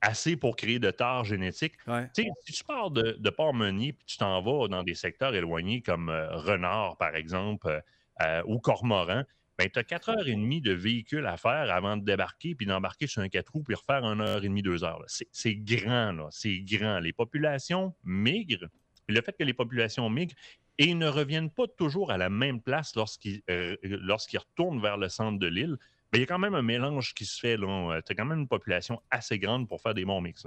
assez 0.00 0.36
pour 0.36 0.56
créer 0.56 0.78
de 0.78 0.90
tares 0.90 1.24
génétiques. 1.24 1.74
Si 2.14 2.52
tu 2.52 2.64
pars 2.64 2.90
de, 2.90 3.16
de 3.18 3.30
Port-Meunier 3.30 3.88
et 3.88 3.96
tu 4.06 4.16
t'en 4.16 4.40
vas 4.42 4.68
dans 4.68 4.82
des 4.82 4.94
secteurs 4.94 5.34
éloignés 5.34 5.82
comme 5.82 6.08
euh, 6.08 6.28
Renard, 6.36 6.96
par 6.96 7.14
exemple, 7.14 7.68
euh, 7.68 7.80
euh, 8.22 8.42
ou 8.46 8.58
Cormoran, 8.58 9.24
ben, 9.58 9.68
tu 9.70 9.78
as 9.78 9.84
4 9.84 10.08
heures 10.10 10.28
et 10.28 10.34
demie 10.34 10.62
de 10.62 10.72
véhicule 10.72 11.26
à 11.26 11.36
faire 11.36 11.70
avant 11.70 11.96
de 11.98 12.04
débarquer 12.04 12.54
puis 12.54 12.66
d'embarquer 12.66 13.06
sur 13.06 13.20
un 13.20 13.28
4 13.28 13.52
roues 13.52 13.62
puis 13.62 13.74
refaire 13.74 14.04
1 14.04 14.20
heure 14.20 14.38
et 14.38 14.48
demie, 14.48 14.62
2 14.62 14.84
heures. 14.84 15.04
C'est 15.06 15.54
grand, 15.54 16.12
là. 16.12 16.28
C'est 16.30 16.60
grand. 16.60 16.98
Les 17.00 17.12
populations 17.12 17.94
migrent. 18.04 18.68
Le 19.06 19.20
fait 19.20 19.36
que 19.36 19.44
les 19.44 19.52
populations 19.52 20.08
migrent 20.08 20.34
et 20.80 20.94
ne 20.94 21.06
reviennent 21.06 21.50
pas 21.50 21.66
toujours 21.68 22.10
à 22.10 22.16
la 22.16 22.30
même 22.30 22.62
place 22.62 22.96
lorsqu'ils 22.96 23.42
retournent 23.44 24.80
vers 24.80 24.96
le 24.96 25.10
centre 25.10 25.38
de 25.38 25.46
l'île, 25.46 25.76
mais 26.10 26.18
il 26.18 26.20
y 26.22 26.24
a 26.24 26.26
quand 26.26 26.38
même 26.38 26.54
un 26.54 26.62
mélange 26.62 27.12
qui 27.12 27.26
se 27.26 27.38
fait. 27.38 27.58
Euh, 27.60 28.00
tu 28.00 28.12
as 28.12 28.14
quand 28.14 28.24
même 28.24 28.40
une 28.40 28.48
population 28.48 29.00
assez 29.10 29.38
grande 29.38 29.68
pour 29.68 29.82
faire 29.82 29.92
des 29.92 30.06
bons 30.06 30.22
mix. 30.22 30.46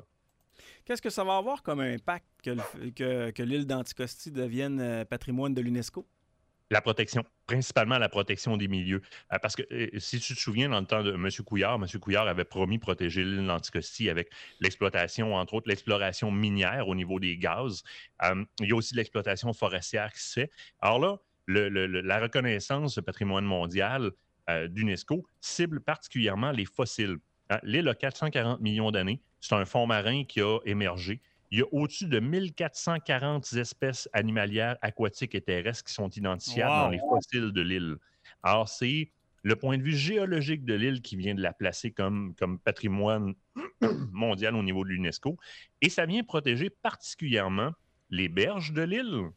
Qu'est-ce 0.85 1.03
que 1.03 1.11
ça 1.11 1.23
va 1.23 1.37
avoir 1.37 1.61
comme 1.61 1.81
impact 1.81 2.25
que, 2.41 3.41
l'île 3.43 3.67
d'Anticosti 3.67 4.31
devienne 4.31 4.81
euh, 4.81 5.05
patrimoine 5.05 5.53
de 5.53 5.61
l'UNESCO? 5.61 6.03
La 6.73 6.81
protection, 6.81 7.23
principalement 7.45 7.99
la 7.99 8.09
protection 8.09 8.57
des 8.57 8.67
milieux. 8.67 9.01
Euh, 9.31 9.37
parce 9.39 9.55
que 9.55 9.63
si 9.99 10.19
tu 10.19 10.33
te 10.33 10.39
souviens, 10.39 10.69
dans 10.69 10.79
le 10.79 10.87
temps 10.87 11.03
de 11.03 11.13
M. 11.13 11.29
Couillard, 11.45 11.75
M. 11.75 11.85
Couillard 11.99 12.27
avait 12.27 12.45
promis 12.45 12.79
protéger 12.79 13.23
l'île 13.23 13.45
d'Anticosti 13.45 14.09
avec 14.09 14.31
l'exploitation, 14.59 15.35
entre 15.35 15.53
autres, 15.53 15.69
l'exploration 15.69 16.31
minière 16.31 16.87
au 16.87 16.95
niveau 16.95 17.19
des 17.19 17.37
gaz. 17.37 17.83
il 18.59 18.67
y 18.67 18.71
a 18.71 18.75
aussi 18.75 18.95
l'exploitation 18.95 19.53
forestière 19.53 20.11
qui 20.11 20.21
se 20.21 20.33
fait. 20.33 20.51
Alors 20.81 20.99
là, 20.99 21.17
la 21.47 22.19
reconnaissance 22.19 22.95
de 22.95 23.01
patrimoine 23.01 23.45
mondial, 23.45 24.11
euh, 24.49 24.67
d'UNESCO 24.67 25.25
cible 25.39 25.79
particulièrement 25.79 26.51
les 26.51 26.65
fossiles. 26.65 27.17
Hein, 27.49 27.59
l'île 27.63 27.87
a 27.87 27.95
440 27.95 28.59
millions 28.59 28.91
d'années. 28.91 29.21
C'est 29.39 29.55
un 29.55 29.63
fond 29.63 29.85
marin 29.85 30.23
qui 30.25 30.41
a 30.41 30.57
émergé. 30.65 31.21
Il 31.53 31.60
y 31.60 31.62
a 31.62 31.65
au-dessus 31.72 32.07
de 32.07 32.19
1440 32.19 33.53
espèces 33.53 34.10
animalières, 34.12 34.75
aquatiques 34.81 35.36
et 35.36 35.41
terrestres 35.41 35.83
qui 35.83 35.93
sont 35.93 36.10
identifiables 36.10 36.72
dans 36.72 36.89
les 36.89 36.98
fossiles 36.98 37.51
de 37.51 37.62
l'île. 37.62 37.98
Alors, 38.41 38.67
c'est 38.67 39.12
le 39.43 39.55
point 39.55 39.77
de 39.77 39.83
vue 39.83 39.95
géologique 39.95 40.65
de 40.65 40.74
l'île 40.74 41.03
qui 41.03 41.15
vient 41.15 41.36
de 41.36 41.43
la 41.43 41.53
placer 41.53 41.91
comme, 41.91 42.33
comme 42.39 42.57
patrimoine 42.57 43.36
mondial 44.12 44.55
au 44.55 44.63
niveau 44.63 44.83
de 44.83 44.89
l'UNESCO. 44.89 45.38
Et 45.81 45.89
ça 45.89 46.07
vient 46.07 46.24
protéger 46.24 46.72
particulièrement 46.72 47.69
les 48.10 48.29
berges 48.29 48.74
de 48.74 48.81
l'île, 48.81 49.29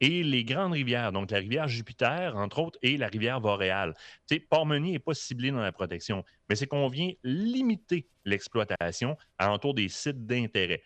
et 0.00 0.22
les 0.22 0.44
grandes 0.44 0.72
rivières, 0.72 1.12
donc 1.12 1.30
la 1.30 1.38
rivière 1.38 1.68
Jupiter, 1.68 2.36
entre 2.36 2.60
autres, 2.60 2.78
et 2.82 2.96
la 2.96 3.08
rivière 3.08 3.40
Boréale. 3.40 3.94
Tu 4.28 4.36
sais, 4.36 4.40
Port-Meunier 4.40 4.92
n'est 4.92 4.98
pas 4.98 5.14
ciblé 5.14 5.50
dans 5.50 5.58
la 5.58 5.72
protection, 5.72 6.24
mais 6.48 6.54
c'est 6.54 6.66
qu'on 6.66 6.88
vient 6.88 7.10
limiter 7.24 8.06
l'exploitation 8.24 9.16
alentour 9.38 9.74
des 9.74 9.88
sites 9.88 10.24
d'intérêt. 10.26 10.82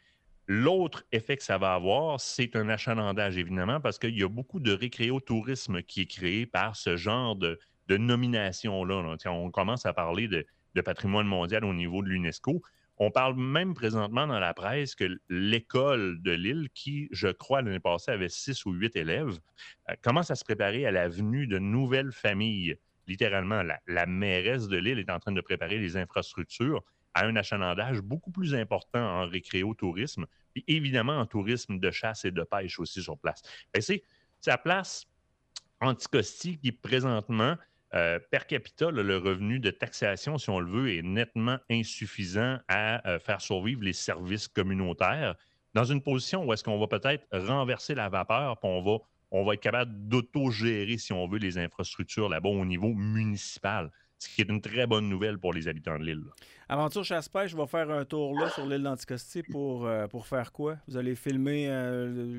L'autre 0.49 1.05
effet 1.13 1.37
que 1.37 1.45
ça 1.45 1.57
va 1.57 1.75
avoir, 1.75 2.21
c'est 2.21 2.57
un 2.57 2.69
achalandage, 2.69 3.39
évidemment, 3.39 3.81
parce 3.81 3.99
qu'il 3.99 4.19
y 4.19 4.25
a 4.25 4.29
beaucoup 4.29 4.59
de 4.59 4.73
récréotourisme 4.73 5.83
qui 5.83 6.03
est 6.03 6.07
créé 6.07 6.47
par 6.47 6.75
ce 6.75 6.97
genre 6.97 7.37
de, 7.37 7.59
nomination-là. 7.89 9.17
On 9.27 9.51
commence 9.51 9.85
à 9.85 9.93
parler 9.93 10.27
de, 10.27 10.47
patrimoine 10.81 11.27
mondial 11.27 11.65
au 11.65 11.75
niveau 11.75 12.03
de 12.03 12.09
l'UNESCO. 12.09 12.63
On 12.99 13.11
parle 13.11 13.37
même 13.37 13.75
présentement 13.75 14.27
dans 14.27 14.39
la 14.39 14.55
presse 14.55 14.95
que 14.95 15.19
l'école 15.29 16.21
de 16.23 16.33
Lille, 16.33 16.69
qui, 16.75 17.09
je 17.13 17.29
crois, 17.29 17.61
l'année 17.61 17.81
passée 17.81 18.11
avait 18.11 18.29
six 18.29 18.65
ou 18.65 18.73
huit 18.73 18.97
élèves, 18.97 19.39
euh, 19.91 19.95
commence 20.03 20.31
à 20.31 20.35
se 20.35 20.45
préparer 20.45 20.87
à 20.87 20.91
la 20.91 21.09
venue 21.09 21.47
de 21.47 21.59
nouvelles 21.59 22.13
familles. 22.13 22.77
Littéralement, 23.07 23.63
la, 23.63 23.81
la 23.87 24.07
mairesse 24.07 24.69
de 24.69 24.77
Lille 24.77 24.99
est 24.99 25.11
en 25.11 25.19
train 25.19 25.33
de 25.33 25.41
préparer 25.41 25.79
les 25.79 25.97
infrastructures 25.97 26.83
à 27.15 27.27
un 27.27 27.37
achalandage 27.37 28.01
beaucoup 28.01 28.31
plus 28.31 28.55
important 28.55 29.01
en 29.01 29.27
récréo-tourisme, 29.27 30.27
puis 30.53 30.65
évidemment 30.69 31.19
en 31.19 31.27
tourisme 31.27 31.79
de 31.79 31.91
chasse 31.91 32.25
et 32.25 32.31
de 32.31 32.43
pêche 32.43 32.79
aussi 32.79 33.03
sur 33.03 33.19
place. 33.19 33.43
Ben, 33.73 33.81
c'est 33.81 34.03
sa 34.41 34.59
place 34.59 35.07
Anticosti 35.81 36.59
qui 36.59 36.73
présentement 36.73 37.57
euh, 37.95 38.19
per 38.31 38.47
capita, 38.49 38.91
le 38.91 39.19
revenu 39.19 39.59
de 39.59 39.71
taxation, 39.71 40.39
si 40.39 40.49
on 40.49 40.61
le 40.61 40.71
veut, 40.71 40.95
est 40.95 41.03
nettement 41.03 41.59
insuffisant 41.71 42.59
à 42.69 43.07
euh, 43.07 43.19
faire 43.19 43.41
survivre 43.41 43.83
les 43.83 43.93
services 43.93 44.49
communautaires. 44.49 45.37
Dans 45.75 45.85
une 45.85 46.01
position 46.01 46.45
où 46.45 46.53
est-ce 46.53 46.65
qu'on 46.65 46.79
va 46.79 46.87
peut-être 46.87 47.27
renverser 47.33 47.95
la 47.95 48.09
vapeur, 48.09 48.59
puis 48.61 48.71
on 48.71 48.83
va, 48.83 48.99
on 49.31 49.45
va 49.45 49.55
être 49.55 49.61
capable 49.61 49.93
d'autogérer, 50.09 50.97
si 50.97 51.13
on 51.13 51.27
veut, 51.29 51.39
les 51.39 51.59
infrastructures 51.59 52.31
là-bas 52.31 52.49
au 52.49 52.65
niveau 52.65 52.95
municipal 52.95 53.91
ce 54.23 54.35
qui 54.35 54.41
est 54.41 54.49
une 54.49 54.61
très 54.61 54.87
bonne 54.87 55.09
nouvelle 55.09 55.39
pour 55.39 55.53
les 55.53 55.69
habitants 55.69 55.99
de 55.99 56.05
l'île. 56.05 56.25
Aventure 56.69 57.05
chasse-pêche, 57.05 57.55
vais 57.55 57.67
faire 57.67 57.91
un 57.91 58.05
tour 58.05 58.39
là 58.39 58.49
sur 58.51 58.67
l'île 58.67 58.83
d'Anticosti 58.83 59.43
pour, 59.43 59.87
euh, 59.87 60.07
pour 60.07 60.27
faire 60.27 60.53
quoi? 60.53 60.77
Vous 60.89 60.97
allez 60.97 61.15
filmer 61.15 61.69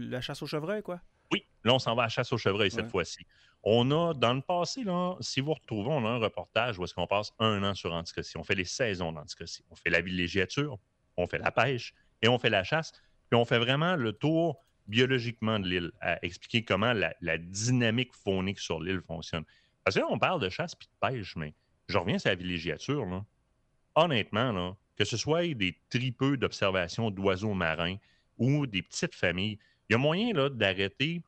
la 0.10 0.22
chasse 0.22 0.42
au 0.42 0.48
chevreuil, 0.48 0.82
quoi? 0.82 1.00
Oui, 1.32 1.46
là, 1.64 1.74
on 1.74 1.80
s'en 1.80 1.96
va 1.96 2.04
à 2.04 2.06
la 2.06 2.10
chasse 2.10 2.32
au 2.32 2.38
chevreuil 2.38 2.72
cette 2.72 2.90
fois-ci. 2.90 3.26
On 3.64 3.90
a, 3.92 4.14
dans 4.14 4.34
le 4.34 4.42
passé, 4.42 4.84
là, 4.84 5.16
si 5.22 5.40
vous 5.40 5.54
retrouvez, 5.54 5.90
on 5.90 6.06
a 6.06 6.10
un 6.10 6.18
reportage 6.18 6.78
où 6.78 6.84
est-ce 6.84 6.94
qu'on 6.94 7.08
passe 7.08 7.32
un 7.40 7.64
an 7.64 7.74
sur 7.74 7.94
Anticosti. 7.94 8.38
On 8.38 8.44
fait 8.44 8.56
les 8.56 8.66
saisons 8.66 9.14
d'Anticosti. 9.14 9.64
On 9.72 9.76
fait 9.76 9.90
la 9.90 10.02
villégiature, 10.02 10.78
on 11.16 11.28
fait 11.28 11.38
la 11.38 11.52
pêche 11.52 11.94
et 12.22 12.28
on 12.28 12.38
fait 12.38 12.50
la 12.50 12.64
chasse. 12.64 12.92
Puis 13.30 13.40
on 13.40 13.46
fait 13.46 13.60
vraiment 13.60 13.96
le 13.96 14.12
tour 14.12 14.62
biologiquement 14.88 15.60
de 15.60 15.68
l'île, 15.70 15.92
à 16.02 16.24
expliquer 16.26 16.66
comment 16.66 16.94
la, 16.94 17.38
dynamique 17.38 18.14
faunique 18.14 18.60
sur 18.60 18.82
l'île 18.82 19.02
fonctionne. 19.02 19.46
Parce 19.86 19.96
que 19.96 20.02
là, 20.02 20.08
on 20.10 20.20
parle 20.20 20.42
de 20.42 20.50
chasse 20.50 20.76
puis 20.76 20.88
de 20.88 21.08
pêche, 21.08 21.36
mais 21.38 21.54
je 21.88 21.98
reviens 21.98 22.20
sur 22.20 22.30
la 22.30 22.36
villégiature. 22.36 23.06
Là. 23.06 23.26
Honnêtement, 23.96 24.52
là, 24.52 24.76
que 24.96 25.06
ce 25.06 25.18
soit 25.18 25.54
des 25.54 25.78
tripeux 25.90 26.38
d'observation 26.38 27.12
d'oiseaux 27.12 27.54
marins 27.54 27.98
ou 28.38 28.66
des 28.66 28.82
petites 28.82 29.16
familles, 29.16 29.60
il 29.90 29.94
y 29.94 29.96
a 29.96 29.98
moyen 29.98 30.34
d'arrêter 30.50 31.22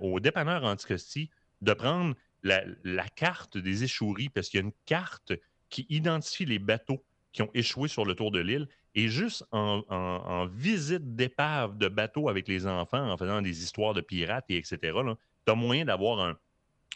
au 0.00 0.20
dépanneur 0.20 0.64
Anticosti 0.64 1.30
de 1.60 1.72
prendre 1.72 2.14
la, 2.42 3.08
carte 3.14 3.56
des 3.56 3.84
échoueries, 3.84 4.28
parce 4.28 4.48
qu'il 4.48 4.60
y 4.60 4.62
a 4.62 4.66
une 4.66 4.72
carte 4.84 5.32
qui 5.68 5.86
identifie 5.88 6.44
les 6.44 6.58
bateaux 6.58 7.04
qui 7.32 7.42
ont 7.42 7.50
échoué 7.54 7.88
sur 7.88 8.04
le 8.04 8.14
tour 8.14 8.30
de 8.30 8.40
l'île. 8.40 8.68
Et 8.94 9.08
juste 9.08 9.44
en, 9.52 10.46
visite 10.52 11.16
d'épave 11.16 11.78
de 11.78 11.88
bateaux 11.88 12.28
avec 12.28 12.46
les 12.46 12.66
enfants, 12.66 13.10
en 13.10 13.16
faisant 13.16 13.40
des 13.40 13.62
histoires 13.62 13.94
de 13.94 14.02
pirates 14.02 14.44
et 14.50 14.56
etc., 14.56 14.78
tu 14.82 15.52
as 15.52 15.54
moyen 15.54 15.86
d'avoir 15.86 16.20
un, 16.20 16.36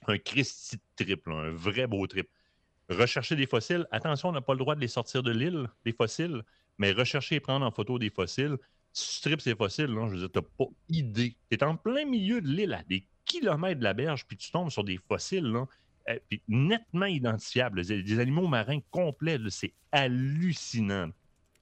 un 0.06 0.18
Christy 0.18 0.78
trip, 0.97 1.26
un 1.26 1.50
vrai 1.50 1.87
beau 1.87 2.06
trip. 2.06 2.28
Rechercher 2.88 3.35
des 3.37 3.47
fossiles. 3.47 3.87
Attention, 3.90 4.28
on 4.28 4.33
n'a 4.33 4.40
pas 4.40 4.52
le 4.52 4.61
droit 4.61 4.75
de 4.75 4.81
les 4.81 4.88
sortir 4.88 5.23
de 5.23 5.33
l'île, 5.33 5.69
les 5.85 5.93
fossiles, 5.93 6.43
mais 6.78 6.93
rechercher 6.93 7.37
et 7.37 7.40
prendre 7.40 7.66
en 7.66 7.71
photo 7.71 7.99
des 7.99 8.11
fossiles. 8.11 8.57
Si 8.93 9.21
tu 9.21 9.28
tripes 9.28 9.40
ces 9.40 9.57
fossiles, 9.57 9.88
je 9.88 10.14
veux 10.14 10.19
dire, 10.19 10.31
tu 10.33 10.38
n'as 10.38 10.45
pas 10.57 10.71
idée. 10.88 11.37
Tu 11.50 11.57
es 11.57 11.64
en 11.64 11.76
plein 11.76 12.05
milieu 12.05 12.40
de 12.40 12.49
l'île, 12.49 12.75
à 12.75 12.83
des 12.85 13.07
kilomètres 13.25 13.81
de 13.81 13.85
la 13.85 13.93
berge, 13.93 14.25
puis 14.26 14.37
tu 14.37 14.50
tombes 14.50 14.71
sur 14.71 14.85
des 14.85 14.99
fossiles, 15.09 15.52
euh, 16.09 16.19
puis 16.28 16.43
nettement 16.49 17.07
identifiables. 17.07 17.85
Des 17.85 18.19
animaux 18.21 18.47
marins 18.47 18.81
complets, 18.90 19.38
c'est 19.50 19.75
hallucinant. 19.90 21.11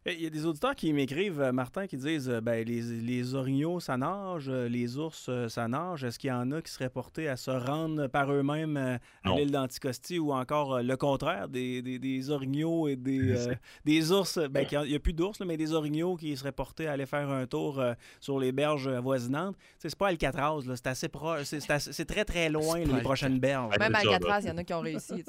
Il 0.06 0.20
y 0.20 0.26
a 0.26 0.30
des 0.30 0.44
auditeurs 0.44 0.74
qui 0.74 0.92
m'écrivent, 0.92 1.40
euh, 1.40 1.50
Martin, 1.50 1.86
qui 1.86 1.96
disent 1.96 2.28
euh, 2.28 2.42
ben, 2.42 2.62
les, 2.62 2.82
les 2.82 3.34
orignaux, 3.34 3.80
ça 3.80 3.96
nage, 3.96 4.50
euh, 4.50 4.68
les 4.68 4.98
ours, 4.98 5.30
ça 5.48 5.66
nage. 5.66 6.04
Est-ce 6.04 6.18
qu'il 6.18 6.28
y 6.28 6.32
en 6.32 6.52
a 6.52 6.60
qui 6.60 6.70
seraient 6.70 6.90
portés 6.90 7.26
à 7.26 7.38
se 7.38 7.50
rendre 7.50 8.06
par 8.08 8.30
eux-mêmes 8.30 8.76
à 8.76 9.34
l'île 9.34 9.50
d'Anticosti 9.50 10.18
ou 10.18 10.34
encore 10.34 10.82
le 10.82 10.96
contraire, 10.98 11.48
des, 11.48 11.80
des, 11.80 11.98
des 11.98 12.30
orignaux 12.30 12.86
et 12.86 12.96
des, 12.96 13.34
des 13.86 14.12
ours? 14.12 14.38
Ben, 14.50 14.66
Il 14.70 14.90
n'y 14.90 14.94
a, 14.94 14.98
plus 14.98 15.14
d'ours, 15.14 15.40
mais 15.40 15.56
des 15.56 15.72
orignaux 15.72 16.16
qui 16.16 16.36
seraient 16.36 16.52
portés 16.52 16.86
à 16.86 16.92
aller 16.92 17.06
faire 17.06 17.30
un 17.30 17.46
tour 17.46 17.82
sur 18.20 18.38
les 18.38 18.52
berges 18.52 18.88
avoisinantes. 18.88 19.56
C'est 19.78 19.96
pas 19.96 20.08
Alcatraz, 20.08 20.60
c'est 20.74 20.86
assez 20.86 21.08
proche, 21.08 21.44
c'est 21.44 22.04
très 22.04 22.26
très 22.26 22.50
loin 22.50 22.80
les 22.80 23.00
prochaines 23.00 23.38
berges. 23.38 23.78
Même 23.78 23.94
Alcatraz, 23.94 24.40
il 24.42 24.48
y 24.48 24.50
en 24.50 24.58
a 24.58 24.64
qui 24.64 24.74
ont 24.74 24.80
réussi. 24.80 25.24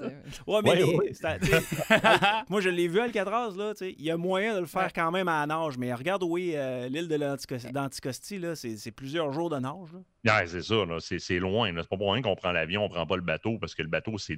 ouais, 0.47 0.59
mais 0.63 0.83
moi 2.49 2.59
je 2.59 2.69
l'ai 2.69 2.89
vu 2.89 2.99
Alcatraz, 2.99 3.53
il 3.79 4.03
y 4.03 4.11
a 4.11 4.17
moyen 4.17 4.59
de 4.59 4.64
faire 4.65 4.93
quand 4.93 5.11
même 5.11 5.27
à 5.27 5.45
la 5.45 5.47
nage. 5.47 5.77
Mais 5.77 5.93
regarde 5.93 6.23
où 6.23 6.37
est 6.37 6.55
euh, 6.55 6.87
l'île 6.87 7.07
de 7.07 7.15
l'Anticosti, 7.15 8.41
c'est 8.55 8.91
plusieurs 8.91 9.31
jours 9.31 9.49
de 9.49 9.57
nage. 9.59 9.93
Là. 10.23 10.47
c'est 10.47 10.61
ça, 10.61 10.75
c'est 10.99 11.39
loin. 11.39 11.71
C'est 11.75 11.89
pas 11.89 11.97
pour 11.97 12.13
rien 12.13 12.21
qu'on 12.21 12.35
prend 12.35 12.51
l'avion, 12.51 12.83
on 12.83 12.89
prend 12.89 13.05
pas 13.05 13.15
le 13.15 13.21
bateau, 13.21 13.57
parce 13.59 13.75
que 13.75 13.81
le 13.81 13.89
bateau, 13.89 14.17
c'est 14.17 14.37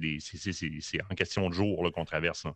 en 1.10 1.14
question 1.14 1.48
de 1.48 1.54
jours 1.54 1.90
qu'on 1.92 2.04
traverse. 2.04 2.46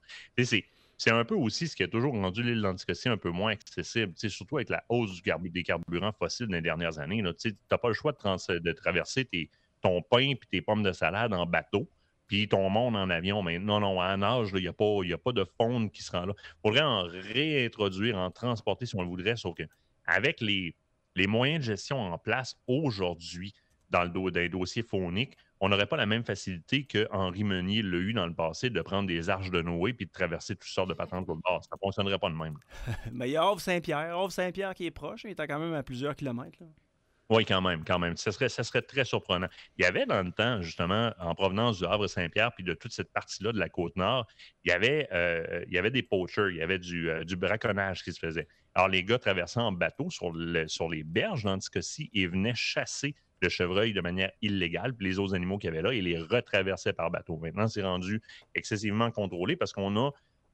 C'est 0.98 1.10
un 1.10 1.24
peu 1.24 1.34
aussi 1.34 1.66
ce 1.66 1.74
qui 1.74 1.82
a 1.82 1.88
toujours 1.88 2.12
rendu 2.12 2.42
l'île 2.42 2.62
d'Anticosti 2.62 3.08
un 3.08 3.16
peu 3.16 3.30
moins 3.30 3.52
accessible, 3.52 4.12
surtout 4.16 4.58
avec 4.58 4.68
la 4.68 4.84
hausse 4.88 5.20
du 5.20 5.50
des 5.50 5.62
carburants 5.64 6.12
fossiles 6.12 6.46
dans 6.46 6.54
les 6.54 6.62
dernières 6.62 6.98
années. 6.98 7.22
Tu 7.40 7.56
n'as 7.70 7.78
pas 7.78 7.88
le 7.88 7.94
choix 7.94 8.12
de, 8.12 8.58
de 8.58 8.72
traverser 8.72 9.24
tes, 9.24 9.50
ton 9.80 10.00
pain 10.02 10.30
et 10.30 10.40
tes 10.50 10.62
pommes 10.62 10.82
de 10.82 10.92
salade 10.92 11.32
en 11.32 11.46
bateau 11.46 11.88
puis 12.32 12.48
ton 12.48 12.70
monde 12.70 12.96
en 12.96 13.10
avion. 13.10 13.42
Mais 13.42 13.58
non, 13.58 13.80
non, 13.80 14.00
en 14.00 14.16
nage, 14.16 14.48
il 14.54 14.62
n'y 14.62 14.66
a, 14.66 14.72
pas, 14.72 14.84
a 14.84 15.18
pas 15.18 15.32
de 15.32 15.44
faune 15.44 15.90
qui 15.90 16.02
se 16.02 16.10
rend 16.12 16.24
là. 16.24 16.32
Il 16.38 16.60
faudrait 16.62 16.80
en 16.80 17.02
réintroduire, 17.02 18.16
en 18.16 18.30
transporter 18.30 18.86
si 18.86 18.96
on 18.96 19.02
le 19.02 19.08
voudrait, 19.08 19.36
sauf 19.36 19.54
qu'avec 19.54 20.40
les, 20.40 20.74
les 21.14 21.26
moyens 21.26 21.60
de 21.60 21.64
gestion 21.64 22.00
en 22.00 22.16
place 22.16 22.58
aujourd'hui 22.66 23.52
dans, 23.90 24.04
le 24.04 24.08
dans 24.08 24.40
les 24.40 24.48
dossiers 24.48 24.82
fauniques, 24.82 25.36
on 25.60 25.68
n'aurait 25.68 25.84
pas 25.84 25.98
la 25.98 26.06
même 26.06 26.24
facilité 26.24 26.84
que 26.84 27.06
Henri 27.10 27.44
Meunier 27.44 27.82
l'a 27.82 27.98
eu 27.98 28.14
dans 28.14 28.26
le 28.26 28.32
passé 28.32 28.70
de 28.70 28.80
prendre 28.80 29.06
des 29.06 29.28
arches 29.28 29.50
de 29.50 29.60
Noé 29.60 29.92
puis 29.92 30.06
de 30.06 30.10
traverser 30.10 30.56
toutes 30.56 30.70
sortes 30.70 30.88
de 30.88 30.94
patentes 30.94 31.26
pour 31.26 31.34
le 31.34 31.42
bord. 31.42 31.62
Ça 31.62 31.76
ne 31.76 31.78
fonctionnerait 31.80 32.18
pas 32.18 32.30
de 32.30 32.34
même. 32.34 32.56
Mais 33.12 33.28
il 33.28 33.32
y 33.32 33.36
a 33.36 33.42
Havre-Saint-Pierre. 33.42 34.16
Havre-Saint-Pierre 34.16 34.74
qui 34.74 34.86
est 34.86 34.90
proche, 34.90 35.24
il 35.24 35.32
est 35.32 35.46
quand 35.46 35.58
même 35.58 35.74
à 35.74 35.82
plusieurs 35.82 36.16
kilomètres. 36.16 36.56
Là. 36.62 36.66
Oui, 37.32 37.46
quand 37.46 37.62
même, 37.62 37.82
quand 37.82 37.98
même. 37.98 38.14
Ça 38.18 38.30
serait, 38.30 38.50
ça 38.50 38.62
serait 38.62 38.82
très 38.82 39.06
surprenant. 39.06 39.46
Il 39.78 39.84
y 39.84 39.86
avait 39.86 40.04
dans 40.04 40.22
le 40.22 40.32
temps, 40.32 40.60
justement, 40.60 41.14
en 41.18 41.34
provenance 41.34 41.78
du 41.78 41.86
Havre-Saint-Pierre 41.86 42.52
puis 42.52 42.62
de 42.62 42.74
toute 42.74 42.92
cette 42.92 43.10
partie-là 43.10 43.52
de 43.52 43.58
la 43.58 43.70
Côte-Nord, 43.70 44.26
il, 44.64 44.70
y 44.70 44.74
avait, 44.74 45.08
euh, 45.12 45.64
il 45.66 45.72
y 45.72 45.78
avait 45.78 45.90
des 45.90 46.02
poachers, 46.02 46.48
il 46.50 46.56
y 46.56 46.60
avait 46.60 46.78
du, 46.78 47.08
euh, 47.08 47.24
braconnage 47.38 48.04
qui 48.04 48.12
se 48.12 48.18
faisait. 48.18 48.48
Alors, 48.74 48.88
les 48.88 49.02
gars 49.02 49.18
traversaient 49.18 49.60
en 49.60 49.72
bateau 49.72 50.10
sur, 50.10 50.30
le, 50.30 50.68
sur 50.68 50.90
les 50.90 51.04
berges 51.04 51.44
d'Anticosti 51.44 52.10
et 52.12 52.26
venaient 52.26 52.54
chasser 52.54 53.14
le 53.40 53.48
chevreuil 53.48 53.94
de 53.94 54.02
manière 54.02 54.30
illégale, 54.42 54.94
puis 54.94 55.06
les 55.06 55.18
autres 55.18 55.34
animaux 55.34 55.56
qu'il 55.56 55.68
y 55.68 55.72
avait 55.72 55.82
là, 55.82 55.94
ils 55.94 56.04
les 56.04 56.18
retraversaient 56.18 56.92
par 56.92 57.10
bateau. 57.10 57.38
Maintenant, 57.38 57.66
c'est 57.66 57.82
rendu 57.82 58.20
excessivement 58.54 59.10
contrôlé 59.10 59.56
parce 59.56 59.72
qu'on 59.72 59.96
a 59.96 60.10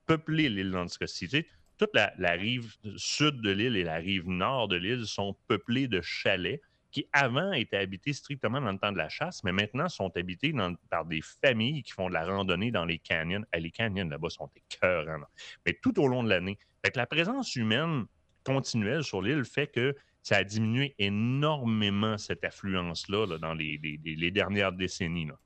peuplé 0.06 0.48
l'île 0.48 0.70
d'Anticosti 0.70 1.44
toute 1.78 1.94
la, 1.94 2.32
rive 2.32 2.74
sud 2.96 3.40
de 3.40 3.50
l'île 3.50 3.76
et 3.76 3.84
la 3.84 3.96
rive 3.96 4.28
nord 4.28 4.68
de 4.68 4.76
l'île 4.76 5.06
sont 5.06 5.36
peuplées 5.46 5.88
de 5.88 6.00
chalets 6.00 6.60
qui 6.90 7.06
avant 7.12 7.52
étaient 7.52 7.76
habités 7.76 8.12
strictement 8.12 8.60
dans 8.60 8.72
le 8.72 8.78
temps 8.78 8.92
de 8.92 8.98
la 8.98 9.08
chasse, 9.08 9.44
mais 9.44 9.52
maintenant 9.52 9.88
sont 9.88 10.10
habités 10.16 10.54
par 10.90 11.04
des 11.04 11.20
familles 11.22 11.82
qui 11.82 11.92
font 11.92 12.08
de 12.08 12.14
la 12.14 12.24
randonnée 12.24 12.70
dans 12.70 12.84
les 12.84 12.98
canyons. 12.98 13.44
Les 13.54 13.70
canyons 13.70 14.08
là-bas 14.08 14.30
sont 14.30 14.50
écœurants. 14.56 15.26
Mais 15.66 15.78
tout 15.80 16.00
au 16.00 16.08
long 16.08 16.22
de 16.22 16.30
l'année. 16.30 16.58
la 16.94 17.06
présence 17.06 17.54
humaine 17.56 18.06
continuelle 18.42 19.04
sur 19.04 19.20
l'île 19.20 19.44
fait 19.44 19.66
que 19.66 19.94
ça 20.22 20.36
a 20.36 20.44
diminué 20.44 20.94
énormément 20.98 22.18
cette 22.18 22.44
affluence-là 22.44 23.38
dans 23.38 23.54
les, 23.54 24.30
dernières 24.30 24.72
décennies. 24.72 25.26
Là. 25.26 25.38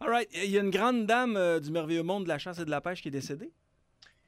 All 0.00 0.08
right. 0.08 0.28
Il 0.34 0.50
y 0.50 0.58
a 0.58 0.62
une 0.62 0.70
grande 0.70 1.06
dame 1.06 1.36
euh, 1.36 1.60
du 1.60 1.70
merveilleux 1.70 2.02
monde 2.02 2.24
de 2.24 2.28
la 2.28 2.38
chasse 2.38 2.58
et 2.58 2.64
de 2.64 2.70
la 2.70 2.80
pêche 2.80 3.00
qui 3.00 3.08
est 3.08 3.12
décédée? 3.12 3.52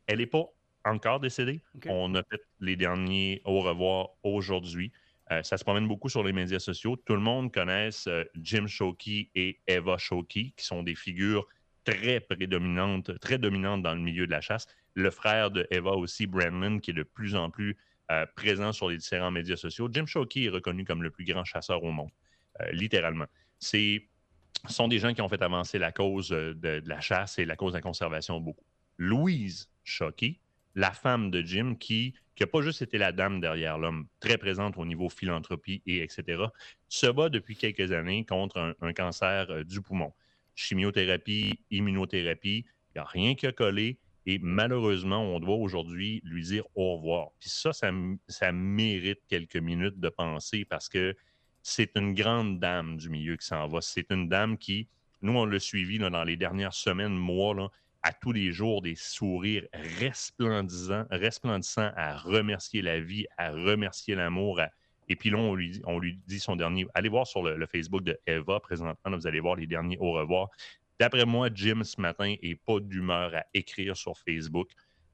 Elle 0.06 0.18
n'est 0.18 0.26
pas 0.26 0.44
encore 0.86 1.20
décédé. 1.20 1.60
On 1.86 2.14
a 2.14 2.22
fait 2.22 2.40
les 2.60 2.76
derniers 2.76 3.42
au 3.44 3.60
revoir 3.60 4.10
aujourd'hui. 4.22 4.92
Euh, 5.32 5.42
ça 5.42 5.58
se 5.58 5.64
promène 5.64 5.88
beaucoup 5.88 6.08
sur 6.08 6.22
les 6.22 6.32
médias 6.32 6.60
sociaux. 6.60 6.96
Tout 6.96 7.14
le 7.14 7.20
monde 7.20 7.52
connaît 7.52 7.90
euh, 8.06 8.24
Jim 8.36 8.66
Shoki 8.66 9.30
et 9.34 9.60
Eva 9.66 9.98
Shoki, 9.98 10.54
qui 10.56 10.64
sont 10.64 10.82
des 10.82 10.94
figures 10.94 11.46
très 11.84 12.20
prédominantes, 12.20 13.18
très 13.18 13.38
dominantes 13.38 13.82
dans 13.82 13.94
le 13.94 14.00
milieu 14.00 14.26
de 14.26 14.30
la 14.30 14.40
chasse. 14.40 14.66
Le 14.94 15.10
frère 15.10 15.50
de 15.50 15.66
Eva 15.70 15.92
aussi, 15.92 16.26
Brandon, 16.26 16.78
qui 16.78 16.92
est 16.92 16.94
de 16.94 17.02
plus 17.02 17.34
en 17.34 17.50
plus 17.50 17.76
euh, 18.12 18.24
présent 18.36 18.72
sur 18.72 18.88
les 18.88 18.96
différents 18.96 19.32
médias 19.32 19.56
sociaux. 19.56 19.88
Jim 19.90 20.06
Shoki 20.06 20.46
est 20.46 20.50
reconnu 20.50 20.84
comme 20.84 21.02
le 21.02 21.10
plus 21.10 21.24
grand 21.24 21.44
chasseur 21.44 21.82
au 21.82 21.90
monde, 21.90 22.10
littéralement. 22.70 23.26
Ce 23.58 23.98
sont 24.68 24.86
des 24.86 24.98
gens 24.98 25.12
qui 25.12 25.22
ont 25.22 25.28
fait 25.28 25.42
avancer 25.42 25.78
la 25.78 25.90
cause 25.90 26.28
de, 26.28 26.52
de, 26.54 26.82
la 26.86 27.00
chasse 27.00 27.38
et 27.38 27.44
la 27.44 27.56
cause 27.56 27.72
de 27.72 27.78
la 27.78 27.82
conservation 27.82 28.40
beaucoup. 28.40 28.64
Louise 28.96 29.68
Shoki, 29.84 30.40
la 30.76 30.92
femme 30.92 31.30
de 31.30 31.40
Jim, 31.40 31.74
qui 31.74 32.14
n'a 32.38 32.46
pas 32.46 32.60
juste 32.60 32.82
été 32.82 32.98
la 32.98 33.10
dame 33.10 33.40
derrière 33.40 33.78
l'homme, 33.78 34.06
très 34.20 34.36
présente 34.36 34.76
au 34.76 34.84
niveau 34.84 35.08
philanthropie 35.08 35.82
et 35.86 36.02
etc., 36.02 36.44
se 36.88 37.06
bat 37.06 37.30
depuis 37.30 37.56
quelques 37.56 37.90
années 37.92 38.24
contre 38.26 38.76
un, 38.80 38.92
cancer 38.92 39.50
euh, 39.50 39.64
du 39.64 39.80
poumon. 39.80 40.12
Chimiothérapie, 40.54 41.58
immunothérapie, 41.70 42.66
il 42.66 42.92
n'y 42.94 43.00
a 43.00 43.04
rien 43.04 43.34
qui 43.34 43.46
a 43.46 43.52
collé. 43.52 43.98
Et 44.26 44.38
malheureusement, 44.38 45.22
on 45.22 45.40
doit 45.40 45.54
aujourd'hui 45.54 46.20
lui 46.24 46.42
dire 46.42 46.64
au 46.74 46.96
revoir. 46.96 47.28
Puis 47.40 47.48
ça, 47.48 47.72
ça, 47.72 47.90
ça 48.28 48.52
mérite 48.52 49.20
quelques 49.28 49.56
minutes 49.56 49.98
de 49.98 50.08
pensée 50.08 50.64
parce 50.64 50.88
que 50.88 51.16
c'est 51.62 51.96
une 51.96 52.12
grande 52.12 52.58
dame 52.58 52.96
du 52.96 53.08
milieu 53.08 53.36
qui 53.36 53.46
s'en 53.46 53.66
va. 53.66 53.80
C'est 53.80 54.10
une 54.10 54.28
dame 54.28 54.58
qui, 54.58 54.88
nous, 55.22 55.32
on 55.36 55.46
l'a 55.46 55.60
suivi 55.60 55.98
dans 55.98 56.24
les 56.24 56.36
dernières 56.36 56.74
semaines, 56.74 57.16
mois, 57.16 57.54
là, 57.54 57.68
à 58.02 58.12
tous 58.12 58.32
les 58.32 58.52
jours, 58.52 58.82
des 58.82 58.94
sourires 58.94 59.66
resplendissants, 60.00 61.04
resplendissants 61.10 61.90
à 61.96 62.16
remercier 62.16 62.82
la 62.82 63.00
vie, 63.00 63.26
à 63.36 63.50
remercier 63.50 64.14
l'amour. 64.14 64.60
Et 65.08 65.16
puis 65.16 65.30
là, 65.30 65.38
on 65.38 65.54
lui, 65.54 66.20
dit 66.26 66.40
son 66.40 66.56
dernier. 66.56 66.86
Allez 66.94 67.08
voir 67.08 67.26
sur 67.26 67.42
le, 67.42 67.66
Facebook 67.66 68.04
de 68.04 68.18
Eva 68.26 68.60
présentement, 68.60 69.16
vous 69.16 69.26
allez 69.26 69.40
voir 69.40 69.56
les 69.56 69.66
derniers 69.66 69.98
au 69.98 70.12
revoir. 70.12 70.50
D'après 70.98 71.26
moi, 71.26 71.48
Jim, 71.52 71.82
ce 71.84 72.00
matin, 72.00 72.34
n'est 72.42 72.54
pas 72.54 72.80
d'humeur 72.80 73.34
à 73.34 73.44
écrire 73.52 73.96
sur 73.96 74.16
Facebook. 74.18 74.70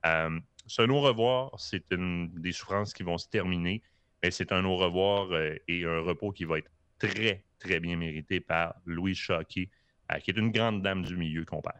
Euh, 0.07 0.39
ce 0.67 0.83
au 0.83 1.01
revoir, 1.01 1.51
c'est 1.59 1.85
une 1.93 2.29
des 2.41 2.53
souffrances 2.53 2.93
qui 2.93 3.03
vont 3.03 3.19
se 3.19 3.29
terminer, 3.29 3.83
mais 4.23 4.31
c'est 4.31 4.53
un 4.53 4.65
au 4.65 4.77
revoir 4.77 5.33
euh, 5.33 5.57
et 5.67 5.85
un 5.85 6.01
repos 6.01 6.31
qui 6.31 6.45
va 6.45 6.59
être 6.59 6.71
très, 6.99 7.45
très 7.59 7.81
bien 7.81 7.97
mérité 7.97 8.41
par 8.41 8.75
Louise 8.87 9.17
Choquet, 9.17 9.69
euh, 10.12 10.19
qui 10.19 10.31
est 10.31 10.37
une 10.39 10.53
grande 10.53 10.83
dame 10.83 11.03
du 11.03 11.17
milieu 11.17 11.45
qu'on 11.45 11.61
perd. 11.61 11.77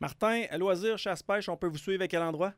Martin, 0.00 0.44
à 0.50 0.58
loisir, 0.58 0.98
chasse-pêche, 0.98 1.48
on 1.48 1.56
peut 1.56 1.68
vous 1.68 1.78
suivre 1.78 2.02
à 2.02 2.08
quel 2.08 2.22
endroit? 2.22 2.52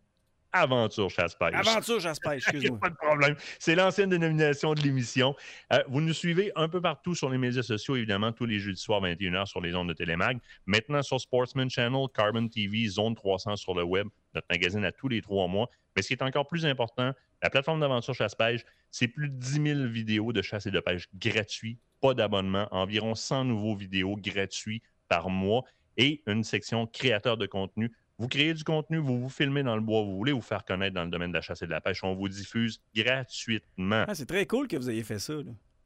Aventure 0.52 1.10
Chasse-Pêche. 1.10 1.54
Aventure 1.54 2.00
Chasse-Pêche, 2.00 2.44
excuse-moi. 2.48 2.78
pas 2.78 2.90
de 2.90 2.96
problème. 2.96 3.36
C'est 3.58 3.74
l'ancienne 3.74 4.08
dénomination 4.08 4.74
de 4.74 4.80
l'émission. 4.80 5.34
Euh, 5.72 5.82
vous 5.88 6.00
nous 6.00 6.14
suivez 6.14 6.50
un 6.56 6.68
peu 6.68 6.80
partout 6.80 7.14
sur 7.14 7.28
les 7.28 7.36
médias 7.36 7.62
sociaux, 7.62 7.96
évidemment, 7.96 8.32
tous 8.32 8.46
les 8.46 8.58
jeudis 8.58 8.80
soirs, 8.80 9.02
21h 9.02 9.46
sur 9.46 9.60
les 9.60 9.74
ondes 9.74 9.88
de 9.88 9.92
Télémag. 9.92 10.38
Maintenant 10.64 11.02
sur 11.02 11.20
Sportsman 11.20 11.68
Channel, 11.68 12.06
Carbon 12.14 12.48
TV, 12.48 12.86
Zone 12.88 13.14
300 13.14 13.56
sur 13.56 13.74
le 13.74 13.82
web, 13.84 14.06
notre 14.34 14.46
magazine 14.50 14.84
à 14.84 14.92
tous 14.92 15.08
les 15.08 15.20
trois 15.20 15.46
mois. 15.46 15.68
Mais 15.94 16.02
ce 16.02 16.08
qui 16.08 16.14
est 16.14 16.22
encore 16.22 16.46
plus 16.46 16.64
important, 16.64 17.12
la 17.42 17.50
plateforme 17.50 17.80
d'aventure 17.80 18.14
chasse-pêche, 18.14 18.64
c'est 18.90 19.08
plus 19.08 19.28
de 19.28 19.36
10 19.36 19.74
000 19.74 19.88
vidéos 19.88 20.32
de 20.32 20.40
chasse 20.40 20.66
et 20.66 20.70
de 20.70 20.80
pêche 20.80 21.08
gratuits, 21.14 21.78
pas 22.00 22.14
d'abonnement, 22.14 22.66
environ 22.70 23.14
100 23.14 23.44
nouveaux 23.44 23.76
vidéos 23.76 24.16
gratuits 24.16 24.82
par 25.08 25.28
mois 25.28 25.64
et 25.96 26.22
une 26.26 26.44
section 26.44 26.86
créateur 26.86 27.36
de 27.36 27.46
contenu 27.46 27.92
vous 28.18 28.28
créez 28.28 28.54
du 28.54 28.64
contenu, 28.64 28.98
vous 28.98 29.20
vous 29.20 29.28
filmez 29.28 29.62
dans 29.62 29.74
le 29.74 29.82
bois, 29.82 30.02
vous 30.02 30.16
voulez 30.16 30.32
vous 30.32 30.40
faire 30.40 30.64
connaître 30.64 30.94
dans 30.94 31.04
le 31.04 31.10
domaine 31.10 31.30
de 31.30 31.34
la 31.34 31.42
chasse 31.42 31.62
et 31.62 31.66
de 31.66 31.70
la 31.70 31.80
pêche, 31.80 32.02
on 32.02 32.14
vous 32.14 32.28
diffuse 32.28 32.80
gratuitement. 32.94 34.04
Ah, 34.08 34.14
c'est 34.14 34.26
très 34.26 34.46
cool 34.46 34.68
que 34.68 34.76
vous 34.76 34.88
ayez 34.88 35.02
fait 35.02 35.18
ça. 35.18 35.34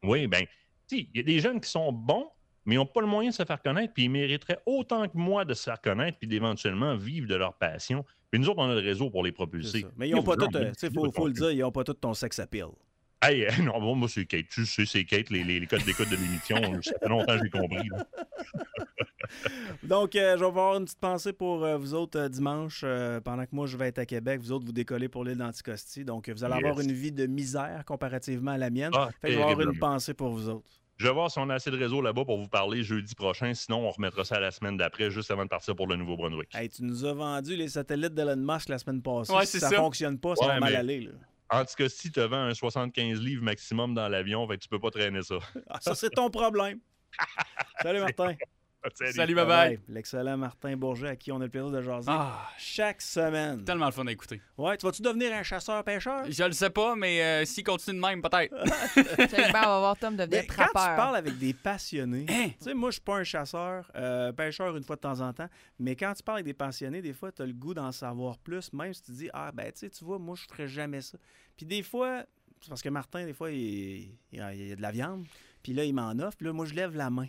Oui, 0.03 0.27
bien, 0.27 0.43
il 0.93 1.09
y 1.15 1.21
a 1.21 1.23
des 1.23 1.41
jeunes 1.41 1.61
qui 1.61 1.69
sont 1.69 1.93
bons, 1.93 2.29
mais 2.65 2.77
ils 2.77 2.79
n'ont 2.79 2.87
pas 2.87 3.01
le 3.01 3.07
moyen 3.09 3.31
de 3.31 3.35
se 3.35 3.45
faire 3.45 3.61
connaître, 3.61 3.93
puis 3.93 4.05
ils 4.05 4.11
mériteraient 4.11 4.61
autant 4.65 5.09
que 5.09 5.17
moi 5.17 5.45
de 5.45 5.55
se 5.55 5.65
faire 5.65 5.81
connaître, 5.81 6.19
puis 6.19 6.29
d'éventuellement 6.29 6.95
vivre 6.95 7.27
de 7.27 7.35
leur 7.35 7.55
passion. 7.55 8.05
Puis 8.31 8.41
nous 8.41 8.49
autres, 8.49 8.61
on 8.61 8.71
a 8.71 8.75
le 8.75 8.81
réseau 8.81 9.11
pour 9.11 9.25
les 9.25 9.33
propulser. 9.33 9.85
Mais 9.97 10.09
ils 10.09 10.15
n'ont 10.15 10.23
pas 10.23 10.37
tout, 10.37 10.49
il 10.53 10.93
faut, 10.93 11.11
faut, 11.11 11.27
le 11.27 11.33
dire, 11.33 11.51
ils 11.51 11.59
n'ont 11.59 11.73
pas 11.73 11.83
tout 11.83 11.95
ton 11.95 12.15
sex 12.15 12.39
appeal. 12.39 12.69
Hey, 13.23 13.47
non, 13.63 13.95
moi, 13.97 14.09
c'est 14.09 14.25
Kate. 14.25 14.49
Tu 14.49 14.65
sais, 14.65 14.87
c'est 14.87 15.05
Kate, 15.05 15.31
les, 15.31 15.43
les, 15.43 15.67
codes 15.67 15.85
d'écoute 15.85 16.09
de 16.09 16.17
l'émission. 16.17 16.57
ça 16.81 16.93
fait 16.99 17.09
longtemps 17.09 17.37
que 17.39 17.45
j'ai 17.45 17.51
compris. 17.51 17.89
Donc, 19.83 20.17
euh, 20.17 20.37
je 20.37 20.41
vais 20.41 20.47
avoir 20.47 20.77
une 20.77 20.85
petite 20.85 21.01
pensée 21.01 21.33
pour 21.33 21.65
euh, 21.65 21.77
vous 21.77 21.95
autres 21.95 22.19
euh, 22.19 22.29
dimanche, 22.29 22.85
pendant 23.25 23.45
que 23.45 23.55
moi, 23.55 23.67
je 23.67 23.77
vais 23.77 23.89
être 23.89 23.99
à 23.99 24.07
Québec. 24.07 24.41
Vous 24.41 24.53
autres, 24.53 24.67
vous 24.67 24.73
décollez 24.73 25.09
pour 25.09 25.25
l'île 25.25 25.39
d'Anticosti. 25.39 26.05
Donc, 26.05 26.29
vous 26.29 26.45
allez 26.45 26.55
avoir 26.55 26.81
une 26.81 26.93
vie 26.93 27.13
de 27.13 27.27
misère 27.27 27.85
comparativement 27.87 28.53
à 28.53 28.59
la 28.59 28.71
mienne. 28.71 28.93
Ah, 28.95 29.11
fait 29.21 29.33
je 29.33 29.37
vais 29.37 29.43
avoir 29.43 29.61
une 29.61 29.79
pensée 29.79 30.15
pour 30.15 30.31
vous 30.31 30.49
autres. 30.49 30.71
Je 30.97 31.07
vais 31.07 31.15
voir 31.15 31.31
si 31.31 31.39
on 31.39 31.49
a 31.49 31.55
assez 31.55 31.71
de 31.71 31.79
réseau 31.79 32.03
là-bas 32.03 32.27
pour 32.27 32.37
vous 32.37 32.49
parler 32.49 32.83
jeudi 32.83 33.15
prochain. 33.15 33.55
Sinon, 33.55 33.87
on 33.87 33.91
remettra 33.91 34.23
ça 34.23 34.39
la 34.39 34.51
semaine 34.51 34.77
d'après, 34.77 35.11
juste 35.11 35.31
avant 35.31 35.45
de 35.45 35.49
partir 35.49 35.75
pour 35.75 35.87
le 35.87 35.97
Nouveau-Brunswick. 35.97 36.55
Hey, 36.55 36.69
tu 36.69 36.85
nous 36.85 37.07
as 37.07 37.15
vendu 37.15 37.57
les 37.57 37.69
satellites 37.69 38.13
d'Elon 38.13 38.37
Musk 38.37 38.69
la 38.69 38.79
semaine 38.79 39.01
passée. 39.01 39.33
si 39.47 39.61
ça 39.61 39.71
ne 39.71 39.77
fonctionne 39.77 40.19
pas, 40.19 40.37
ça 40.37 40.47
va 40.47 40.61
mal 40.61 40.77
aller. 40.77 41.01
Là. 41.01 41.13
En 41.53 41.65
tout 41.65 41.75
cas, 41.77 41.89
si 41.89 42.13
tu 42.13 42.21
vends 42.21 42.45
un 42.45 42.55
75 42.55 43.19
livres 43.21 43.43
maximum 43.43 43.95
dans 43.95 44.09
l'avion, 44.09 44.47
tu 44.47 44.69
peux 44.69 44.79
pas 44.79 44.91
traîner 44.91 45.23
ça. 45.23 45.39
Ah, 45.69 45.79
ça, 45.81 45.95
c'est 45.95 46.11
ton 46.11 46.31
problème. 46.31 46.79
Salut, 47.83 48.01
Martin. 48.01 48.35
Salut, 49.15 49.35
bye 49.35 49.47
bye. 49.47 49.81
L'excellent 49.89 50.37
Martin 50.39 50.77
Bourget 50.77 51.09
à 51.09 51.17
qui 51.17 51.31
on 51.33 51.41
a 51.41 51.45
le 51.45 51.51
plaisir 51.51 51.71
de 51.71 51.83
jaser 51.83 52.09
ah, 52.11 52.49
chaque 52.59 53.03
semaine. 53.03 53.63
Tellement 53.65 53.87
le 53.87 53.93
fun 53.93 54.07
à 54.07 54.13
écouter. 54.13 54.41
Ouais, 54.57 54.77
tu 54.77 54.87
vas-tu 54.87 55.03
devenir 55.03 55.35
un 55.35 55.43
chasseur-pêcheur? 55.43 56.25
Je 56.31 56.45
le 56.45 56.53
sais 56.53 56.71
pas, 56.71 56.97
mais 56.97 57.23
euh, 57.23 57.45
s'il 57.45 57.65
continue 57.65 57.97
de 57.97 58.07
même, 58.07 58.23
peut-être. 58.23 58.55
on 58.97 59.53
va 59.53 59.79
voir 59.79 59.99
Tom 59.99 60.17
devenir 60.17 60.47
trappeur. 60.47 60.73
Quand 60.73 60.91
tu 60.91 60.97
parles 60.97 61.17
avec 61.17 61.39
des 61.39 61.53
passionnés, 61.53 62.27
hein? 62.29 62.49
tu 62.59 62.65
sais, 62.65 62.75
moi, 62.75 62.91
je 62.91 62.95
suis 62.95 63.03
pas 63.03 63.17
un 63.17 63.25
chasseur, 63.25 63.91
euh, 63.97 64.33
pêcheur 64.33 64.75
une 64.77 64.85
fois 64.85 64.97
de 64.97 65.03
temps 65.03 65.21
en 65.21 65.33
temps, 65.33 65.49
mais 65.79 65.95
quand 65.95 66.15
tu 66.15 66.23
parles 66.23 66.39
avec 66.39 66.47
des 66.47 66.55
passionnés, 66.55 67.03
des 67.03 67.13
fois, 67.13 67.31
tu 67.33 67.43
as 67.43 67.47
le 67.47 67.53
goût 67.53 67.75
d'en 67.75 67.93
savoir 67.93 68.39
plus, 68.39 68.73
même 68.73 68.95
si 68.95 69.03
tu 69.03 69.13
dis, 69.13 69.31
ah, 69.35 69.53
ben, 69.53 69.71
tu 69.73 69.81
sais, 69.81 69.91
tu 69.91 70.05
vois, 70.05 70.19
moi, 70.19 70.37
je 70.37 70.45
ferais 70.45 70.69
jamais 70.69 71.03
ça. 71.03 71.19
Puis 71.57 71.67
des 71.67 71.83
fois, 71.83 72.25
c'est 72.63 72.71
parce 72.71 72.83
que 72.83 72.89
Martin, 72.89 73.27
des 73.27 73.35
fois, 73.35 73.51
il, 73.51 74.17
il, 74.33 74.39
y 74.39 74.41
a 74.41 74.77
de 74.77 74.83
la 74.83 74.91
viande, 74.91 75.27
puis 75.63 75.75
là, 75.75 75.85
il 75.85 75.95
m'en 75.95 76.13
offre, 76.13 76.39
puis 76.39 76.47
là, 76.47 76.55
moi, 76.55 76.65
je 76.65 76.73
lève 76.73 76.97
la 76.97 77.11
main. 77.11 77.29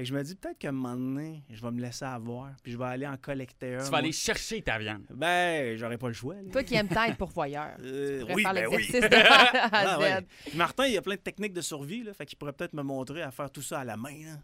Fait 0.00 0.04
que 0.04 0.08
je 0.08 0.14
me 0.14 0.22
dis 0.22 0.34
peut-être 0.34 0.56
qu'à 0.56 0.70
un 0.70 0.72
moment 0.72 0.96
donné, 0.96 1.42
je 1.50 1.60
vais 1.60 1.70
me 1.70 1.78
laisser 1.78 2.06
avoir, 2.06 2.52
puis 2.62 2.72
je 2.72 2.78
vais 2.78 2.86
aller 2.86 3.06
en 3.06 3.18
collecteur. 3.18 3.84
Tu 3.84 3.90
vas 3.90 3.98
aller 3.98 4.12
chercher 4.12 4.62
ta 4.62 4.78
viande. 4.78 5.04
Ben, 5.10 5.76
j'aurais 5.76 5.98
pas 5.98 6.08
le 6.08 6.14
choix. 6.14 6.36
Toi 6.50 6.62
qui 6.62 6.74
aimes 6.74 6.88
tant 6.88 7.02
être 7.08 7.18
pourvoyeur. 7.18 7.76
Euh, 7.82 8.24
oui, 8.34 8.42
faire 8.42 8.54
ben 8.54 8.62
l'exercice 8.62 8.92
de 9.02 9.08
ah, 9.12 10.20
Martin, 10.54 10.86
il 10.86 10.94
y 10.94 10.96
a 10.96 11.02
plein 11.02 11.16
de 11.16 11.20
techniques 11.20 11.52
de 11.52 11.60
survie, 11.60 12.02
là, 12.02 12.14
fait 12.14 12.24
qu'il 12.24 12.38
pourrait 12.38 12.54
peut-être 12.54 12.72
me 12.72 12.82
montrer 12.82 13.20
à 13.20 13.30
faire 13.30 13.50
tout 13.50 13.60
ça 13.60 13.80
à 13.80 13.84
la 13.84 13.98
main. 13.98 14.38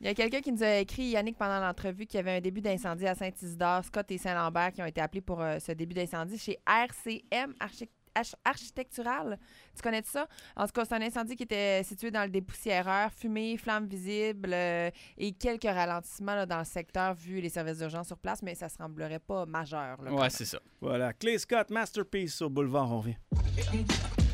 Il 0.00 0.06
y 0.06 0.10
a 0.10 0.14
quelqu'un 0.14 0.40
qui 0.40 0.52
nous 0.52 0.62
a 0.62 0.76
écrit, 0.76 1.06
Yannick, 1.06 1.38
pendant 1.38 1.58
l'entrevue, 1.58 2.06
qu'il 2.06 2.18
y 2.18 2.20
avait 2.20 2.36
un 2.36 2.40
début 2.40 2.60
d'incendie 2.60 3.08
à 3.08 3.16
Saint-Isidore. 3.16 3.84
Scott 3.84 4.08
et 4.12 4.18
Saint-Lambert 4.18 4.74
qui 4.74 4.82
ont 4.82 4.86
été 4.86 5.00
appelés 5.00 5.22
pour 5.22 5.40
euh, 5.40 5.58
ce 5.58 5.72
début 5.72 5.94
d'incendie 5.94 6.38
chez 6.38 6.60
RCM, 6.68 7.52
Architecture 7.58 8.03
architectural. 8.44 9.38
Tu 9.74 9.82
connais 9.82 10.02
ça? 10.02 10.26
En 10.56 10.66
tout 10.66 10.72
cas, 10.72 10.84
c'est 10.84 10.94
un 10.94 11.02
incendie 11.02 11.36
qui 11.36 11.44
était 11.44 11.82
situé 11.82 12.10
dans 12.10 12.22
le 12.22 12.30
dépoussiéreur, 12.30 13.10
fumée, 13.12 13.56
flamme 13.56 13.86
visible 13.86 14.50
euh, 14.52 14.90
et 15.18 15.32
quelques 15.32 15.64
ralentissements 15.64 16.46
dans 16.46 16.58
le 16.58 16.64
secteur 16.64 17.14
vu 17.14 17.40
les 17.40 17.48
services 17.48 17.78
d'urgence 17.78 18.08
sur 18.08 18.18
place, 18.18 18.42
mais 18.42 18.54
ça 18.54 18.66
ne 18.66 18.70
semblerait 18.70 19.18
pas 19.18 19.46
majeur. 19.46 19.98
ouais, 20.00 20.30
c'est 20.30 20.44
ça. 20.44 20.58
Voilà. 20.80 21.12
Clay 21.12 21.38
Scott, 21.38 21.70
Masterpiece 21.70 22.42
au 22.42 22.50
boulevard, 22.50 22.90
on 22.90 22.98
revient. 22.98 23.16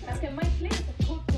Parce 0.06 0.20
que 0.20 1.29